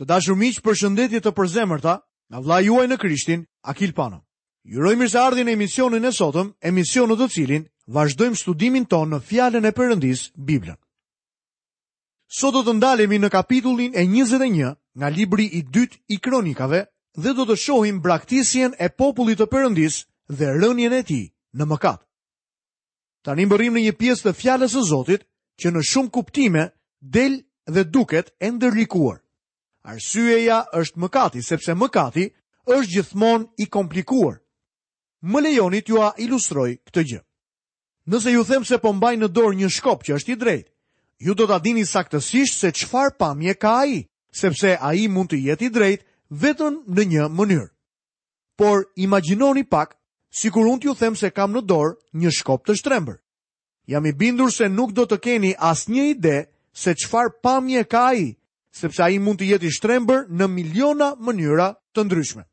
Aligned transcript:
Të 0.00 0.06
dashur 0.08 0.36
miq, 0.40 0.56
përshëndetje 0.64 1.20
të 1.20 1.30
përzemërta 1.36 1.92
nga 2.32 2.38
vlla 2.40 2.58
juaj 2.64 2.86
në 2.88 2.96
Krishtin, 3.02 3.40
Akil 3.68 3.90
Pano. 3.92 4.22
Ju 4.64 4.80
uroj 4.80 4.94
mirëseardhjen 4.96 5.44
në 5.44 5.52
emisionin 5.58 6.08
e 6.08 6.12
sotëm, 6.18 6.54
emision 6.68 7.10
në 7.12 7.16
të 7.20 7.26
cilin 7.34 7.66
vazhdojmë 7.94 8.40
studimin 8.40 8.86
ton 8.88 9.12
në 9.12 9.18
fjalën 9.28 9.68
e 9.68 9.74
Perëndis, 9.76 10.22
Biblën. 10.48 10.78
Sot 12.40 12.56
do 12.56 12.62
të 12.64 12.74
ndalemi 12.80 13.18
në 13.20 13.28
kapitullin 13.34 13.92
e 13.92 14.06
21 14.08 14.72
nga 14.96 15.12
libri 15.12 15.50
i 15.58 15.62
dytë 15.74 16.00
i 16.16 16.20
Kronikave 16.24 16.80
dhe 17.22 17.36
do 17.36 17.44
të 17.44 17.58
shohim 17.66 18.00
braktisjen 18.00 18.72
e 18.80 18.88
popullit 18.88 19.42
të 19.44 19.50
Perëndis 19.52 20.00
dhe 20.36 20.48
rënien 20.64 20.96
e 20.96 21.06
tij 21.10 21.26
në 21.58 21.68
mëkat. 21.70 22.00
Tani 23.26 23.44
mbërrim 23.44 23.74
në 23.76 23.84
një 23.92 23.96
pjesë 24.00 24.30
të 24.30 24.36
fjalës 24.42 24.78
së 24.78 24.86
Zotit 24.94 25.26
që 25.60 25.74
në 25.74 25.84
shumë 25.92 26.14
kuptime 26.16 26.70
del 27.16 27.42
dhe 27.68 27.84
duket 27.84 28.32
e 28.40 28.48
ndërlikuar. 28.56 29.20
Arsyeja 29.84 30.60
është 30.76 31.00
mëkati 31.00 31.40
sepse 31.42 31.74
mëkati 31.74 32.24
është 32.72 32.90
gjithmonë 32.94 33.62
i 33.64 33.66
komplikuar. 33.72 34.36
Më 35.30 35.40
lejonit 35.44 35.88
a 36.00 36.12
ilustroj 36.20 36.70
këtë 36.88 37.02
gjë. 37.10 37.20
Nëse 38.10 38.30
ju 38.32 38.44
them 38.44 38.64
se 38.64 38.78
po 38.80 38.92
mbaj 38.92 39.14
në 39.20 39.28
dorë 39.36 39.56
një 39.60 39.70
shkop 39.76 40.04
që 40.04 40.14
është 40.18 40.32
i 40.32 40.36
drejtë, 40.42 40.70
ju 41.24 41.34
do 41.36 41.46
ta 41.46 41.58
dini 41.58 41.84
saktësisht 41.84 42.58
se 42.60 42.70
çfarë 42.80 43.16
pamje 43.20 43.54
ka 43.60 43.74
ai, 43.84 44.00
sepse 44.40 44.76
ai 44.80 45.06
mund 45.08 45.30
të 45.30 45.40
jetë 45.46 45.66
i 45.66 45.70
drejtë 45.74 46.06
vetëm 46.42 46.80
në 46.96 47.02
një 47.12 47.24
mënyrë. 47.38 47.70
Por 48.56 48.84
imagjinoni 49.00 49.64
pak 49.64 49.96
sikur 50.40 50.66
unë 50.68 50.80
t'ju 50.80 50.94
them 50.96 51.16
se 51.16 51.30
kam 51.30 51.52
në 51.56 51.64
dorë 51.68 51.96
një 52.14 52.32
shkop 52.40 52.64
të 52.66 52.76
shtrembër. 52.80 53.16
Jam 53.90 54.04
i 54.06 54.12
bindur 54.14 54.52
se 54.52 54.68
nuk 54.68 54.92
do 54.96 55.04
të 55.08 55.20
keni 55.24 55.54
asnjë 55.58 56.04
ide 56.12 56.36
se 56.72 56.92
çfarë 56.94 57.38
pamje 57.44 57.84
ka 57.92 58.06
ai 58.12 58.34
sepse 58.72 59.02
ai 59.02 59.18
mund 59.18 59.40
të 59.40 59.48
jetë 59.54 59.66
i 59.68 59.74
shtrembër 59.74 60.26
në 60.30 60.46
miliona 60.48 61.10
mënyra 61.18 61.70
të 61.96 62.04
ndryshme. 62.06 62.44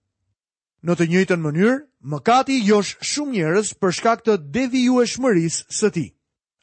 Në 0.86 0.95
të 0.97 1.08
njëjtën 1.11 1.42
mënyrë, 1.42 1.75
mëkati 2.14 2.55
i 2.61 2.66
josh 2.69 2.97
shumë 3.02 3.33
njerëz 3.38 3.72
për 3.81 3.95
shkak 3.97 4.22
të 4.25 4.38
devijueshmërisë 4.55 5.66
së 5.73 5.89
tij. 5.95 6.09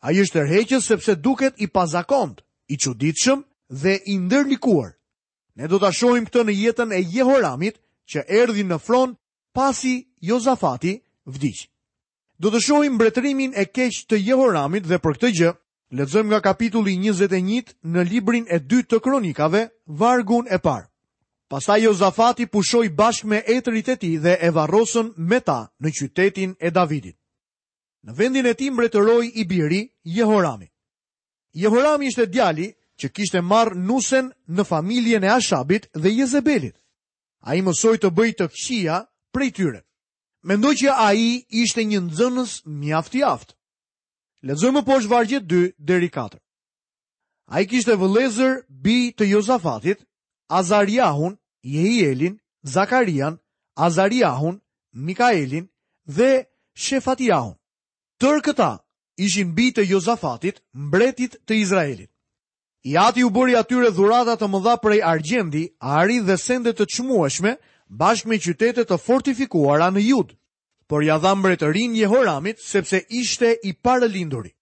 Ai 0.05 0.19
është 0.23 0.37
tërheqës 0.39 0.87
sepse 0.91 1.14
duket 1.17 1.59
i 1.59 1.67
pazakont, 1.75 2.41
i 2.73 2.79
çuditshëm 2.79 3.41
dhe 3.83 3.95
i 4.12 4.19
ndërlikuar. 4.19 4.91
Ne 5.57 5.69
do 5.70 5.79
ta 5.79 5.91
shohim 5.92 6.25
këtë 6.29 6.45
në 6.47 6.55
jetën 6.62 6.91
e 6.92 7.01
Jehoramit 7.14 7.77
që 8.11 8.25
erdhi 8.29 8.64
në 8.64 8.79
fron 8.86 9.14
pasi 9.55 9.95
Jozafati 10.20 10.95
vdiq. 11.27 11.69
Do 12.39 12.51
të 12.51 12.61
shohim 12.61 12.95
mbretërimin 12.98 13.53
e 13.57 13.64
keq 13.67 14.03
të 14.11 14.17
Jehoramit 14.29 14.84
dhe 14.86 14.98
për 14.98 15.12
këtë 15.19 15.31
gjë 15.39 15.51
Lexojmë 15.93 16.31
nga 16.33 16.41
kapitulli 16.41 16.95
21 16.97 17.75
në 17.95 18.05
librin 18.09 18.47
e 18.49 18.59
2 18.73 18.81
të 18.89 18.99
Kronikave, 19.05 19.65
vargun 20.01 20.47
e 20.49 20.59
parë. 20.59 20.87
Pastaj 21.49 21.81
Jozafati 21.85 22.47
pushoi 22.47 22.89
bashkë 22.89 23.27
me 23.29 23.43
etrit 23.57 23.89
e 23.93 23.97
tij 24.01 24.17
dhe 24.25 24.35
e 24.41 24.49
varrosën 24.57 25.13
me 25.29 25.39
ta 25.45 25.59
në 25.83 25.89
qytetin 25.99 26.55
e 26.67 26.71
Davidit. 26.71 27.17
Në 28.05 28.13
vendin 28.19 28.47
e 28.47 28.55
tij 28.55 28.71
mbretëroi 28.73 29.29
i 29.41 29.45
biri 29.49 29.81
Jehorami. 30.17 30.67
Jehorami 31.63 32.09
ishte 32.11 32.27
djali 32.35 32.67
që 32.98 33.07
kishte 33.15 33.41
marrë 33.51 33.77
nusen 33.89 34.33
në 34.57 34.63
familjen 34.73 35.25
e 35.25 35.31
Ashabit 35.37 35.85
dhe 36.03 36.11
Jezebelit. 36.19 36.77
A 37.48 37.55
i 37.55 37.61
mësoj 37.65 37.97
të 38.01 38.09
bëj 38.17 38.31
të 38.41 38.48
këshia 38.55 38.98
prej 39.35 39.51
tyre. 39.57 39.81
Mendoj 40.48 40.75
që 40.81 40.97
a 40.97 41.09
i 41.17 41.29
ishte 41.63 41.85
një 41.85 42.01
nëzënës 42.09 42.61
mjafti 42.83 43.23
aftë. 43.31 43.53
Lezojmë 44.45 44.81
poshtë 44.84 45.03
është 45.06 45.09
vargje 45.11 45.39
2 45.50 45.61
deri 45.91 46.09
4. 46.14 46.37
A 47.55 47.61
i 47.64 47.67
kishtë 47.69 47.95
e 47.97 48.00
vëlezër 48.00 48.56
bi 48.84 48.97
të 49.17 49.28
Jozafatit, 49.31 50.03
Azariahun, 50.59 51.39
Jehielin, 51.77 52.34
Zakarian, 52.75 53.39
Azariahun, 53.86 54.59
Mikaelin 55.06 55.69
dhe 56.19 56.28
Shefatiahun. 56.84 57.56
Tërë 58.20 58.45
këta 58.51 58.69
ishin 59.27 59.55
bi 59.57 59.70
të 59.77 59.86
Jozafatit, 59.95 60.61
mbretit 60.85 61.39
të 61.46 61.58
Izraelit. 61.64 62.11
I 62.92 62.98
ati 63.07 63.24
u 63.24 63.30
bëri 63.33 63.57
atyre 63.63 63.95
dhuratat 63.96 64.42
të 64.45 64.51
mëdha 64.52 64.77
prej 64.85 65.01
argjendi, 65.14 65.64
ari 65.80 66.20
dhe 66.29 66.36
sendet 66.45 66.77
të 66.79 66.90
qmueshme, 66.95 67.57
bashkë 68.02 68.29
me 68.29 68.36
qytetet 68.45 68.92
të 68.92 69.01
fortifikuara 69.08 69.89
në 69.95 70.05
judë 70.11 70.36
por 70.86 71.02
ja 71.05 71.18
dha 71.18 71.34
mbretërin 71.34 71.95
Jehoramit 71.96 72.61
sepse 72.61 73.02
ishte 73.11 73.55
i 73.62 73.72
parëlinduri. 73.74 74.12
linduri. 74.12 74.56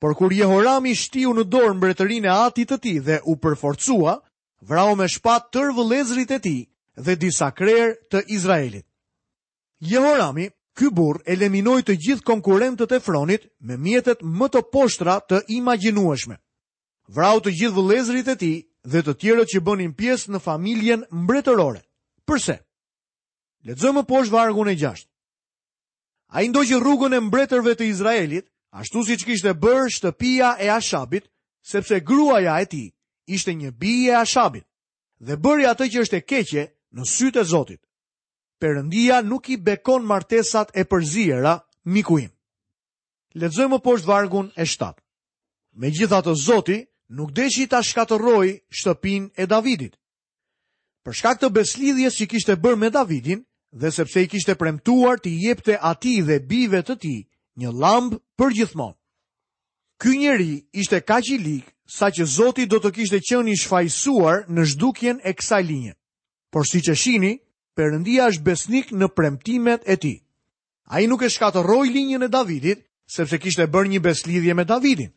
Por 0.00 0.14
kur 0.14 0.30
Jehorami 0.32 0.94
shtiu 0.94 1.32
në 1.34 1.44
dorë 1.50 1.74
mbretërin 1.76 2.24
e 2.24 2.32
atit 2.46 2.70
të 2.70 2.76
ti 2.82 2.98
dhe 3.00 3.16
u 3.30 3.34
përforcua, 3.36 4.12
vrau 4.68 4.96
me 4.96 5.08
shpat 5.08 5.50
tër 5.52 5.72
vëlezrit 5.74 6.30
e 6.30 6.38
ti 6.38 6.56
dhe 6.96 7.14
disa 7.16 7.50
krerë 7.56 7.94
të 8.10 8.18
Izraelit. 8.28 8.86
Jehorami, 9.80 10.48
ky 10.78 10.88
burr, 10.94 11.18
eliminoj 11.26 11.82
të 11.82 11.96
gjithë 12.04 12.26
konkurentët 12.26 12.92
e 12.92 13.00
fronit 13.00 13.50
me 13.60 13.76
mjetet 13.76 14.22
më 14.22 14.46
të 14.52 14.60
poshtra 14.72 15.18
të 15.28 15.42
imaginueshme. 15.48 16.36
Vrau 17.08 17.38
të 17.40 17.50
gjithë 17.58 17.76
vëlezrit 17.78 18.28
e 18.30 18.36
ti 18.36 18.52
dhe 18.92 19.02
të 19.02 19.12
tjero 19.20 19.42
që 19.50 19.60
bënin 19.66 19.92
pjesë 19.94 20.30
në 20.34 20.40
familjen 20.40 21.02
mbretërore. 21.10 21.82
Përse? 22.26 22.56
Letëzëmë 23.66 24.06
poshtë 24.06 24.32
vargun 24.34 24.68
e 24.70 24.74
gjashtë. 24.78 25.08
A 26.28 26.42
i 26.44 26.48
ndoqë 26.52 26.76
rrugën 26.76 27.16
e 27.16 27.20
mbretërve 27.24 27.72
të 27.78 27.86
Izraelit, 27.88 28.46
ashtu 28.76 29.00
si 29.06 29.14
që 29.16 29.26
kishte 29.30 29.52
bërë 29.56 29.86
shtëpia 29.94 30.50
e 30.60 30.68
Ashabit, 30.74 31.24
sepse 31.70 32.00
gruaja 32.04 32.58
e 32.60 32.66
ti 32.68 32.82
ishte 33.32 33.54
një 33.56 33.70
bije 33.80 34.12
e 34.12 34.16
Ashabit, 34.20 34.64
dhe 35.24 35.38
bërë 35.44 35.70
atë 35.72 35.86
që 35.92 36.02
është 36.04 36.18
e 36.20 36.24
keqe 36.30 36.64
në 36.96 37.02
sytë 37.14 37.40
e 37.40 37.44
Zotit. 37.52 37.80
Perëndia 38.60 39.22
nuk 39.24 39.48
i 39.48 39.56
bekon 39.56 40.04
martesat 40.04 40.68
e 40.76 40.84
përzira 40.84 41.54
Ledzojmë 41.88 42.28
Lexojmë 43.40 43.78
poshtë 43.84 44.06
vargun 44.08 44.50
e 44.56 44.64
7. 44.66 44.92
Megjithatë 45.84 46.32
Zoti 46.36 46.78
nuk 47.16 47.32
deshi 47.36 47.66
ta 47.68 47.80
shkatërroj 47.82 48.48
shtëpinë 48.78 49.28
e 49.42 49.46
Davidit. 49.46 49.94
Për 51.04 51.14
shkak 51.16 51.40
të 51.40 51.48
beslidhjes 51.56 52.18
që 52.18 52.26
kishte 52.30 52.56
bërë 52.60 52.76
me 52.80 52.90
Davidin, 52.90 53.40
dhe 53.72 53.90
sepse 53.90 54.22
i 54.24 54.28
kishte 54.28 54.54
premtuar 54.56 55.18
të 55.20 55.32
jepte 55.46 55.76
ati 55.82 56.20
dhe 56.24 56.40
bive 56.40 56.80
të 56.82 56.94
ti 57.00 57.14
një 57.60 57.72
lambë 57.72 58.16
për 58.38 58.54
gjithmon. 58.56 58.94
Ky 60.00 60.14
njeri 60.18 60.62
ishte 60.72 61.00
ka 61.02 61.18
që 61.20 61.32
i 61.34 61.38
likë 61.42 61.72
sa 61.98 62.06
që 62.14 62.24
Zoti 62.24 62.66
do 62.66 62.78
të 62.78 62.90
kishte 62.96 63.18
qëni 63.20 63.56
shfajsuar 63.58 64.46
në 64.48 64.62
zhdukjen 64.72 65.20
e 65.24 65.32
kësaj 65.34 65.62
linje. 65.66 65.94
Por 66.50 66.64
si 66.66 66.80
që 66.80 66.94
shini, 66.94 67.32
përëndia 67.76 68.28
është 68.30 68.44
besnik 68.46 68.92
në 68.92 69.08
premtimet 69.14 69.82
e 69.84 69.96
ti. 69.96 70.14
A 70.88 71.00
i 71.00 71.06
nuk 71.06 71.22
e 71.22 71.28
shkatëroj 71.30 71.88
linjën 71.92 72.24
e 72.24 72.28
Davidit, 72.30 72.86
sepse 73.08 73.38
kishte 73.38 73.66
bërë 73.68 73.88
një 73.94 74.00
beslidhje 74.04 74.54
me 74.56 74.64
Davidin. 74.64 75.12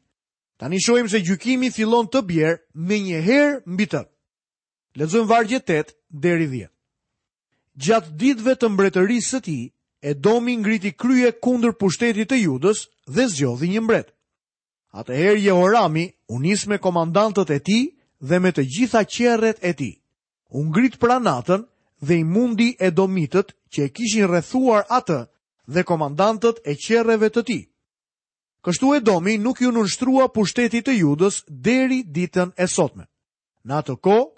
Ta 0.58 0.68
një 0.70 0.80
shojmë 0.86 1.10
se 1.10 1.22
gjukimi 1.26 1.72
fillon 1.72 2.08
të 2.12 2.22
bjerë 2.28 2.60
me 2.76 3.00
një 3.00 3.22
herë 3.28 3.62
mbi 3.66 3.86
të. 3.92 4.02
Ledzojmë 5.00 5.30
vargje 5.30 5.60
8 5.62 5.96
deri 6.10 6.48
10 6.52 6.68
gjatë 7.78 8.12
ditëve 8.20 8.56
të 8.59 8.68
mbretërisë 8.72 9.28
së 9.30 9.40
tij, 9.46 9.62
Edomi 10.02 10.56
ngriti 10.58 10.92
krye 10.98 11.32
kundër 11.46 11.76
pushtetit 11.80 12.32
të 12.32 12.38
Judës 12.46 12.88
dhe 13.08 13.28
zgjodhi 13.30 13.68
një 13.72 13.82
mbret. 13.86 14.08
Atëherë 14.98 15.40
Jehorami 15.46 16.08
u 16.34 16.40
nis 16.42 16.66
me 16.68 16.78
komandantët 16.82 17.52
e 17.54 17.59
tij 17.70 17.84
dhe 18.28 18.40
me 18.42 18.52
të 18.52 18.64
gjitha 18.74 19.04
qerret 19.06 19.62
e 19.62 19.74
tij. 19.78 19.94
U 20.58 20.66
ngrit 20.68 20.98
pranatën 21.00 21.64
dhe 22.02 22.16
i 22.18 22.24
mundi 22.26 22.74
Edomitët 22.82 23.54
që 23.72 23.80
e 23.88 23.90
kishin 23.94 24.28
rrethuar 24.28 24.84
atë 24.90 25.22
dhe 25.74 25.86
komandantët 25.88 26.58
e 26.66 26.74
qerreve 26.84 27.30
të 27.30 27.44
tij. 27.48 27.64
Kështu 28.66 28.96
Edomi 28.98 29.38
nuk 29.38 29.62
ju 29.62 29.72
nënshtrua 29.72 30.28
pushtetit 30.34 30.86
të 30.90 30.98
Judës 31.06 31.44
deri 31.66 32.02
ditën 32.03 32.52
e 32.58 32.68
sotme. 32.68 33.06
Në 33.66 33.74
atë 33.80 33.96
kohë, 34.02 34.32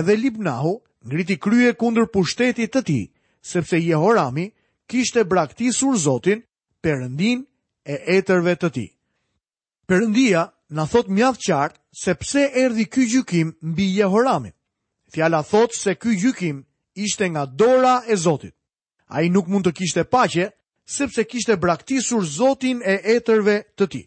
edhe 0.00 0.16
Libnahu, 0.16 0.78
ngriti 1.06 1.38
krye 1.40 1.72
kundër 1.80 2.06
pushtetit 2.12 2.72
të 2.72 2.82
ti, 2.84 2.98
sepse 3.42 3.78
Jehorami 3.80 4.50
kishte 4.88 5.24
braktisur 5.24 5.96
Zotin, 5.96 6.42
përëndin 6.82 7.44
e 7.84 7.94
etërve 8.16 8.54
të 8.60 8.68
ti. 8.72 8.86
Përëndia 9.88 10.44
në 10.70 10.84
thot 10.90 11.08
mjath 11.10 11.40
qartë 11.46 11.78
se 12.02 12.12
pse 12.14 12.42
erdi 12.64 12.84
ky 12.86 13.04
gjykim 13.10 13.50
mbi 13.62 13.86
Jehoramin. 13.98 14.52
Fjala 15.12 15.42
thot 15.42 15.74
se 15.74 15.94
ky 15.96 16.14
gjykim 16.16 16.62
ishte 16.94 17.28
nga 17.28 17.46
dora 17.46 18.02
e 18.06 18.16
Zotit. 18.16 18.54
A 19.08 19.22
i 19.22 19.28
nuk 19.30 19.48
mund 19.48 19.66
të 19.66 19.72
kishte 19.72 20.04
pache, 20.04 20.50
sepse 20.84 21.24
kishte 21.24 21.56
braktisur 21.56 22.22
Zotin 22.24 22.80
e 22.84 23.00
etërve 23.16 23.62
të 23.76 23.86
ti. 23.88 24.02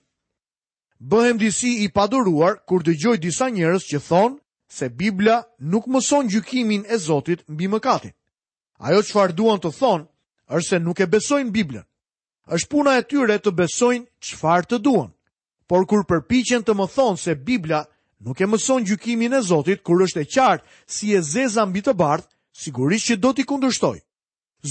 Bëhem 0.99 1.37
disi 1.37 1.83
i 1.83 1.89
paduruar 1.91 2.61
kur 2.67 2.83
dëgjoj 2.83 3.17
disa 3.19 3.49
njerëz 3.51 3.83
që 3.91 3.99
thonë 4.07 4.37
se 4.73 4.89
Biblia 4.89 5.43
nuk 5.59 5.85
mëson 5.93 6.29
gjykimin 6.33 6.83
e 6.93 6.97
Zotit 7.07 7.39
mbi 7.53 7.65
mëkatin. 7.73 8.13
Ajo 8.87 9.01
çfar 9.07 9.29
duan 9.37 9.59
të 9.61 9.69
thonë 9.79 10.05
është 10.55 10.69
se 10.69 10.77
nuk 10.85 10.99
e 10.99 11.07
besojnë 11.13 11.51
Biblën. 11.57 11.85
Është 12.55 12.69
puna 12.71 12.91
e 12.99 13.03
tyre 13.09 13.37
të 13.39 13.51
besojnë 13.61 14.09
çfarë 14.25 14.67
të 14.71 14.77
duan. 14.85 15.11
Por 15.69 15.85
kur 15.89 16.03
përpiqen 16.09 16.65
të 16.65 16.73
më 16.79 16.85
thonë 16.95 17.21
se 17.23 17.33
Biblia 17.47 17.81
nuk 18.25 18.41
e 18.41 18.47
mëson 18.49 18.85
gjykimin 18.87 19.37
e 19.37 19.41
Zotit 19.49 19.83
kur 19.85 20.01
është 20.07 20.23
e 20.25 20.27
qartë 20.35 20.65
si 20.95 21.13
e 21.15 21.21
zeza 21.21 21.63
mbi 21.65 21.81
të 21.85 21.93
bardhë, 22.01 22.29
sigurisht 22.61 23.07
që 23.11 23.15
do 23.23 23.31
t'i 23.33 23.45
kundushtoj. 23.47 23.97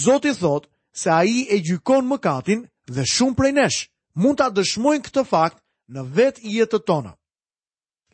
Zoti 0.04 0.32
thotë 0.42 0.68
se 1.00 1.08
ai 1.20 1.46
e 1.54 1.62
gjykon 1.66 2.04
mëkatin 2.10 2.60
dhe 2.94 3.02
shumë 3.14 3.36
prej 3.38 3.52
nesh 3.58 3.80
mund 4.20 4.38
ta 4.38 4.46
dëshmojnë 4.56 5.04
këtë 5.06 5.24
fakt 5.32 5.58
në 5.92 6.00
vetë 6.16 6.48
jetën 6.58 6.82
tonë 6.88 7.12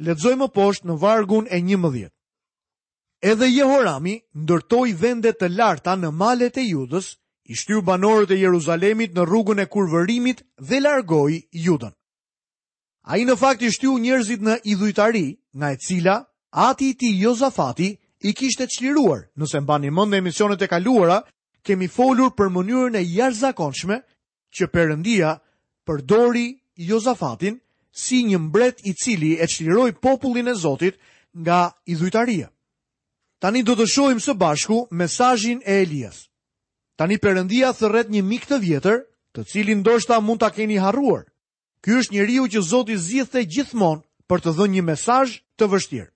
më 0.07 0.49
poshtë 0.55 0.87
në 0.87 0.97
vargun 1.03 1.47
e 1.51 1.59
një 1.61 1.77
mëdhjet. 1.79 2.13
Edhe 3.23 3.47
Jehorami 3.51 4.15
ndërtoj 4.35 4.93
vendet 5.01 5.39
të 5.41 5.49
larta 5.51 5.97
në 5.97 6.11
malet 6.15 6.57
e 6.59 6.63
judës, 6.63 7.17
ishtu 7.47 7.83
banorët 7.83 8.31
e 8.31 8.37
Jeruzalemit 8.39 9.15
në 9.15 9.25
rrugën 9.27 9.61
e 9.61 9.67
kurvërimit 9.67 10.43
dhe 10.69 10.81
largoj 10.81 11.43
judën. 11.53 11.91
A 13.11 13.17
i 13.19 13.25
në 13.25 13.35
fakt 13.41 13.63
ishtu 13.63 13.99
njerëzit 13.99 14.41
në 14.45 14.55
idhujtari, 14.69 15.25
nga 15.57 15.73
e 15.73 15.77
cila 15.77 16.17
ati 16.53 16.91
i 16.91 16.95
ti 16.95 17.11
Jozafati 17.21 17.99
i 18.29 18.33
kishte 18.35 18.67
qliruar, 18.67 19.27
nëse 19.37 19.61
mba 19.61 19.79
një 19.79 19.91
mënd 19.91 20.15
e 20.15 20.19
emisionet 20.21 20.63
e 20.63 20.67
kaluara, 20.69 21.23
kemi 21.63 21.89
folur 21.89 22.31
për 22.37 22.53
mënyrën 22.55 22.97
e 22.97 23.03
jarëzakonshme 23.03 23.97
që 24.55 24.65
përëndia 24.73 25.35
përdori 25.87 26.47
Jozafatin, 26.77 27.59
si 27.93 28.23
një 28.25 28.39
mbret 28.39 28.81
i 28.87 28.93
cili 28.95 29.37
e 29.41 29.47
çliroi 29.49 29.93
popullin 29.93 30.47
e 30.49 30.55
Zotit 30.55 30.97
nga 31.39 31.73
idhujtaria. 31.87 32.49
Tani 33.39 33.63
do 33.63 33.75
të 33.77 33.87
shojmë 33.87 34.21
së 34.25 34.35
bashku 34.35 34.87
mesajin 34.91 35.63
e 35.65 35.83
Elias. 35.83 36.29
Tani 36.99 37.17
përëndia 37.19 37.71
thërret 37.77 38.11
një 38.11 38.23
mik 38.27 38.49
të 38.49 38.59
vjetër, 38.59 39.05
të 39.33 39.41
cilin 39.47 39.81
ndoshta 39.81 40.21
mund 40.21 40.41
të 40.43 40.51
keni 40.57 40.77
harruar. 40.83 41.25
Ky 41.85 41.95
është 42.03 42.13
një 42.15 42.25
riu 42.27 42.45
që 42.51 42.61
Zotit 42.63 42.99
zithë 43.01 43.45
gjithmonë 43.47 44.03
për 44.29 44.39
të 44.43 44.51
dhënë 44.57 44.75
një 44.77 44.83
mesaj 44.83 45.29
të 45.59 45.65
vështirë. 45.71 46.11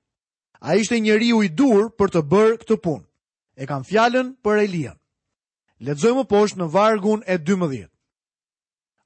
A 0.62 0.74
ishte 0.78 0.98
një 0.98 1.16
riu 1.18 1.38
i 1.42 1.48
dur 1.48 1.90
për 1.98 2.08
të 2.10 2.20
bërë 2.22 2.58
këtë 2.62 2.76
punë. 2.84 3.06
E 3.58 3.64
kam 3.66 3.82
fjallën 3.84 4.34
për 4.42 4.64
Elian. 4.66 4.98
Ledzojmë 5.82 6.24
poshtë 6.30 6.58
në 6.62 6.66
vargun 6.74 7.22
e 7.26 7.38
12. 7.38 7.91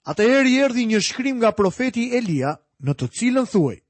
Ate 0.07 0.23
erë 0.23 0.47
i 0.47 0.57
erdi 0.63 0.85
një 0.87 1.01
shkrim 1.03 1.41
nga 1.43 1.51
profeti 1.59 2.05
Elia 2.15 2.53
në 2.87 2.93
të 2.99 3.07
cilën 3.19 3.47
thuej. 3.51 3.81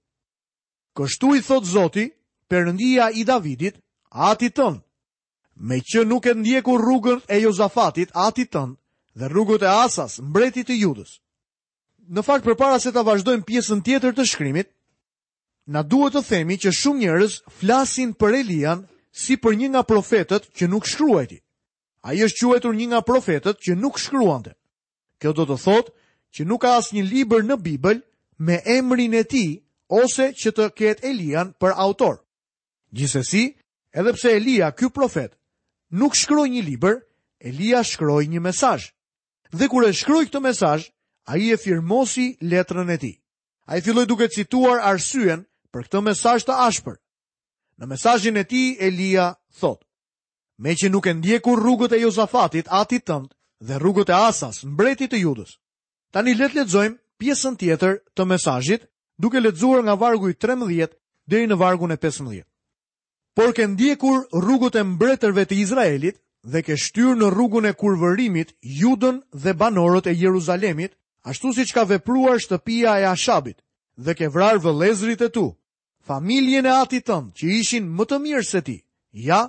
Kështu 0.96 1.34
i 1.36 1.42
thot 1.44 1.66
Zoti, 1.68 2.06
përëndia 2.48 3.10
i 3.20 3.24
Davidit, 3.28 3.76
ati 4.14 4.48
tënë. 4.56 4.80
Me 5.68 5.76
që 5.90 6.06
nuk 6.08 6.24
e 6.24 6.32
ndjeku 6.40 6.76
rrugën 6.80 7.20
e 7.28 7.40
Jozafatit, 7.44 8.14
ati 8.26 8.46
tënë, 8.54 8.72
dhe 9.20 9.28
rrugët 9.28 9.64
e 9.66 9.68
Asas, 9.84 10.16
mbretit 10.30 10.72
e 10.72 10.76
judës. 10.80 11.12
Në 12.08 12.24
fakt, 12.24 12.48
për 12.48 12.56
para 12.62 12.80
se 12.80 12.92
ta 12.96 13.04
vazhdojmë 13.04 13.44
pjesën 13.48 13.82
tjetër 13.84 14.16
të 14.16 14.24
shkrimit, 14.32 14.70
na 15.74 15.82
duhet 15.84 16.14
të 16.16 16.22
themi 16.30 16.56
që 16.62 16.72
shumë 16.80 17.00
njërës 17.02 17.34
flasin 17.58 18.14
për 18.16 18.38
Elian 18.40 18.86
si 19.12 19.36
për 19.42 19.56
një 19.60 19.68
nga 19.74 19.82
profetet 19.90 20.46
që 20.56 20.64
nuk 20.72 20.88
shkruajti. 20.88 21.42
A 22.08 22.14
jështë 22.16 22.38
është 22.38 22.48
quetur 22.54 22.74
një 22.80 22.86
nga 22.92 23.00
profetet 23.08 23.56
që 23.64 23.74
nuk 23.84 23.98
shkruante. 24.00 24.54
Kjo 25.20 25.32
do 25.36 25.46
të 25.50 25.56
thotë 25.66 25.92
që 26.36 26.44
nuk 26.44 26.60
ka 26.62 26.72
asë 26.78 26.96
një 26.98 27.04
liber 27.08 27.44
në 27.48 27.56
Bibel 27.64 28.02
me 28.44 28.58
emrin 28.68 29.14
e 29.16 29.22
ti 29.32 29.44
ose 29.98 30.30
që 30.36 30.50
të 30.56 30.66
ketë 30.78 31.06
Elian 31.08 31.54
për 31.60 31.72
autor. 31.80 32.18
Gjisesi, 32.96 33.44
edhe 33.98 34.12
pse 34.16 34.34
Elia, 34.36 34.68
ky 34.76 34.90
profet, 34.92 35.32
nuk 35.96 36.16
shkroj 36.16 36.46
një 36.52 36.62
liber, 36.68 36.98
Elia 37.40 37.80
shkroj 37.84 38.24
një 38.28 38.40
mesaj. 38.46 38.82
Dhe 39.56 39.68
kure 39.72 39.92
shkroj 39.96 40.24
këtë 40.28 40.40
mesaj, 40.44 40.80
a 41.30 41.40
i 41.42 41.48
e 41.50 41.56
firmosi 41.58 42.26
letrën 42.50 42.90
e 42.94 42.98
ti. 43.02 43.12
A 43.70 43.78
i 43.78 43.82
filloj 43.82 44.06
duke 44.06 44.28
cituar 44.30 44.78
arsyen 44.92 45.46
për 45.72 45.86
këtë 45.88 46.04
mesaj 46.06 46.38
të 46.46 46.54
ashpër. 46.68 47.00
Në 47.80 47.86
mesajin 47.92 48.36
e 48.40 48.44
ti, 48.48 48.62
Elia 48.86 49.32
thot, 49.60 49.82
me 50.62 50.76
që 50.78 50.92
nuk 50.92 51.06
e 51.10 51.14
ndjekur 51.18 51.58
rrugët 51.60 51.96
e 51.96 52.02
Jozafatit 52.04 52.68
ati 52.82 53.00
tëndë 53.04 53.32
dhe 53.68 53.78
rrugët 53.80 54.12
e 54.12 54.16
Asas, 54.28 54.62
mbretit 54.64 55.12
e 55.16 55.20
judës. 55.24 55.56
Tani 56.14 56.34
letë 56.34 56.56
letëzojmë 56.60 56.96
pjesën 57.20 57.56
tjetër 57.60 57.94
të 58.16 58.26
mesajit, 58.30 58.84
duke 59.18 59.40
letëzuar 59.40 59.82
nga 59.86 59.94
vargu 59.98 60.28
i 60.30 60.34
13 60.44 60.88
dhe 61.30 61.42
i 61.42 61.46
në 61.50 61.56
vargu 61.58 61.86
në 61.88 61.96
15. 62.04 62.42
Por 63.36 63.52
ke 63.52 63.66
ndjekur 63.66 64.26
rrugut 64.34 64.76
e 64.76 64.82
mbretërve 64.84 65.44
të 65.48 65.58
Izraelit 65.64 66.20
dhe 66.46 66.62
ke 66.62 66.76
shtyrë 66.76 67.18
në 67.20 67.30
rrugun 67.34 67.66
e 67.68 67.72
kurvërimit 67.76 68.54
judën 68.80 69.18
dhe 69.42 69.52
banorët 69.60 70.06
e 70.08 70.14
Jeruzalemit, 70.16 70.92
ashtu 71.28 71.52
si 71.56 71.64
që 71.68 71.74
ka 71.74 71.84
vepruar 71.90 72.38
shtëpia 72.40 72.94
e 73.02 73.08
Ashabit 73.10 73.58
dhe 73.96 74.14
ke 74.16 74.28
vrarë 74.32 74.62
vëlezrit 74.64 75.26
e 75.26 75.28
tu, 75.36 75.46
familjen 76.06 76.66
e 76.66 76.72
ati 76.80 77.00
tëmë 77.04 77.32
që 77.38 77.44
ishin 77.60 77.90
më 77.96 78.04
të 78.08 78.18
mirë 78.24 78.44
se 78.50 78.60
ti, 78.62 78.78
ja, 79.28 79.46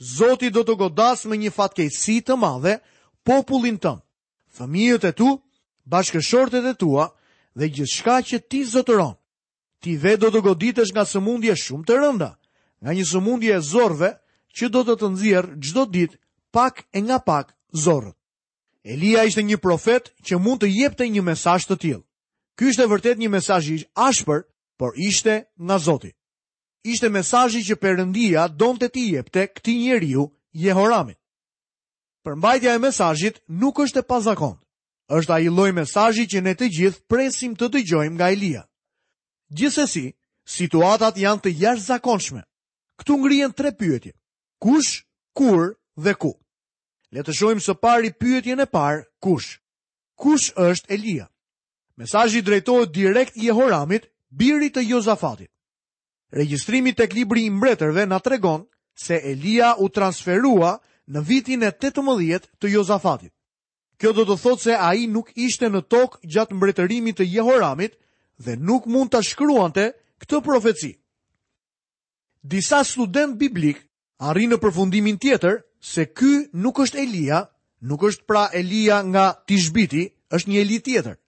Zoti 0.00 0.46
do 0.54 0.62
të 0.62 0.76
godas 0.78 1.24
me 1.26 1.34
një 1.42 1.50
fatkejsi 1.50 2.20
të 2.22 2.36
madhe 2.38 2.76
popullin 3.26 3.80
tëmë, 3.82 4.00
fëmijët 4.58 5.06
e 5.10 5.10
tu, 5.18 5.26
bashkëshortet 5.90 6.64
e 6.70 6.74
tua 6.80 7.06
dhe 7.58 7.66
gjithë 7.74 7.94
shka 7.96 8.16
që 8.28 8.38
ti 8.50 8.60
zotëron. 8.72 9.14
Ti 9.82 9.90
dhe 10.02 10.12
do 10.22 10.28
të 10.34 10.40
goditesh 10.48 10.92
nga 10.92 11.04
sëmundje 11.08 11.54
shumë 11.64 11.86
të 11.88 11.94
rënda, 12.02 12.30
nga 12.82 12.90
një 12.96 13.04
sëmundje 13.12 13.52
e 13.58 13.64
zorve 13.72 14.10
që 14.56 14.66
do 14.74 14.80
të 14.86 14.94
të 14.98 15.06
nëzirë 15.14 15.54
gjdo 15.64 15.82
dit 15.96 16.12
pak 16.54 16.84
e 16.92 16.98
nga 17.06 17.18
pak 17.28 17.46
zorët. 17.84 18.16
Elia 18.88 19.24
ishte 19.28 19.42
një 19.44 19.58
profet 19.60 20.12
që 20.26 20.38
mund 20.40 20.62
të 20.62 20.68
jepte 20.78 21.04
një 21.08 21.22
mesaj 21.28 21.60
të 21.68 21.76
tjilë. 21.82 22.04
Ky 22.56 22.62
ishte 22.72 22.86
vërtet 22.90 23.16
një 23.22 23.28
mesaj 23.30 23.62
i 23.74 23.78
ashpër, 23.94 24.40
por 24.78 24.94
ishte 24.96 25.44
nga 25.58 25.76
zotit. 25.78 26.14
Ishte 26.86 27.08
mesajji 27.10 27.60
që 27.68 27.74
përëndia 27.82 28.48
donë 28.54 28.78
të 28.82 28.88
ti 28.94 29.02
jepte 29.14 29.42
këti 29.54 29.72
njeriu 29.82 30.24
Jehoramit. 30.54 31.18
Përmbajtja 32.24 32.74
e 32.74 32.78
mesajit 32.82 33.36
nuk 33.48 33.80
është 33.82 34.00
e 34.02 34.06
pazakonë 34.10 34.58
është 35.16 35.32
ai 35.32 35.46
lloj 35.48 35.70
mesazhi 35.72 36.24
që 36.28 36.40
ne 36.44 36.52
të 36.54 36.66
gjithë 36.76 37.00
presim 37.08 37.54
të 37.56 37.68
dëgjojmë 37.74 38.14
nga 38.18 38.26
Elia. 38.34 38.62
Gjithsesi, 39.56 40.10
situatat 40.44 41.16
janë 41.16 41.42
të 41.44 41.52
jashtëzakonshme. 41.62 42.42
Ktu 43.00 43.12
ngrihen 43.16 43.52
tre 43.56 43.70
pyetje: 43.78 44.12
kush, 44.60 45.04
kur 45.38 45.72
dhe 45.96 46.12
ku. 46.22 46.32
Le 47.14 47.22
të 47.24 47.32
shohim 47.32 47.60
së 47.64 47.74
pari 47.80 48.10
pyetjen 48.20 48.60
e 48.60 48.66
parë, 48.66 49.06
kush? 49.22 49.58
Kush 50.20 50.52
është 50.56 50.92
Elia? 50.94 51.28
Mesazhi 51.98 52.42
drejtohet 52.44 52.92
direkt 52.94 53.36
i 53.36 53.46
Jehoramit, 53.48 54.10
birit 54.38 54.76
të 54.76 54.84
Jozafatit. 54.90 55.48
Regjistrimi 56.32 56.92
tek 56.92 57.14
libri 57.16 57.46
i 57.46 57.50
mbretërve 57.50 58.04
na 58.06 58.18
tregon 58.18 58.66
se 58.94 59.16
Elia 59.32 59.72
u 59.80 59.88
transferua 59.88 60.76
në 61.08 61.22
vitin 61.28 61.62
e 61.64 61.70
18 61.72 62.44
të 62.60 62.68
Jozafatit 62.74 63.32
Kjo 63.98 64.12
do 64.16 64.24
të 64.28 64.34
thotë 64.40 64.62
se 64.62 64.74
a 64.78 64.90
i 64.98 65.08
nuk 65.10 65.30
ishte 65.44 65.66
në 65.74 65.80
tokë 65.92 66.22
gjatë 66.34 66.54
mbretërimit 66.58 67.16
të 67.18 67.24
Jehoramit 67.32 67.96
dhe 68.46 68.54
nuk 68.68 68.84
mund 68.94 69.10
të 69.10 69.22
shkruante 69.28 69.86
këtë 70.22 70.40
profeci. 70.48 70.90
Disa 72.52 72.84
student 72.86 73.34
biblik 73.40 73.80
arri 74.30 74.46
në 74.52 74.60
përfundimin 74.62 75.18
tjetër 75.24 75.58
se 75.92 76.04
ky 76.18 76.36
nuk 76.62 76.78
është 76.84 77.00
Elia, 77.04 77.40
nuk 77.90 78.06
është 78.10 78.26
pra 78.30 78.44
Elia 78.60 79.00
nga 79.10 79.26
Tishbiti, 79.48 80.04
është 80.36 80.48
një 80.50 80.62
Elia 80.62 80.82
tjetër. 80.86 81.18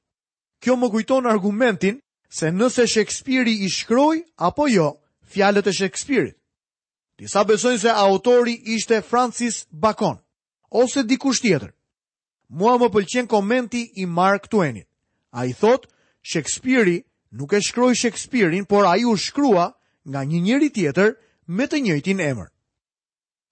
Kjo 0.62 0.77
më 0.79 0.91
kujton 0.95 1.27
argumentin 1.33 1.99
se 2.39 2.53
nëse 2.55 2.87
Shakespeare 2.95 3.50
i 3.50 3.67
shkroi 3.77 4.23
apo 4.50 4.69
jo 4.71 4.87
fjalët 5.33 5.67
e 5.67 5.75
Shakespeare-it. 5.81 6.37
Disa 7.19 7.43
besojnë 7.50 7.83
se 7.83 7.91
autori 8.07 8.55
ishte 8.77 9.03
Francis 9.11 9.65
Bacon 9.71 10.23
ose 10.83 11.03
dikush 11.03 11.43
tjetër 11.43 11.75
mua 12.50 12.75
më 12.83 12.88
pëlqen 12.90 13.26
komenti 13.30 13.85
i 14.02 14.07
Mark 14.07 14.49
Twainit. 14.50 14.87
A 15.30 15.45
i 15.47 15.52
thot, 15.54 15.87
Shakespeare 16.23 17.02
nuk 17.30 17.52
e 17.54 17.61
shkroj 17.62 17.95
Shakespeare-in, 17.95 18.66
por 18.66 18.85
a 18.85 18.97
i 18.99 19.04
u 19.07 19.14
shkrua 19.16 19.71
nga 20.04 20.21
një 20.26 20.40
njëri 20.47 20.69
tjetër 20.75 21.14
me 21.47 21.66
të 21.71 21.78
njëjtin 21.85 22.21
emër. 22.21 22.49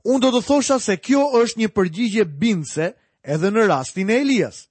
Unë 0.04 0.20
do 0.20 0.30
të 0.34 0.42
thosha 0.46 0.78
se 0.82 0.96
kjo 0.96 1.22
është 1.40 1.58
një 1.60 1.68
përgjigje 1.76 2.24
bindse 2.24 2.90
edhe 3.22 3.50
në 3.50 3.68
rastin 3.70 4.10
e 4.10 4.18
Elias. 4.22 4.66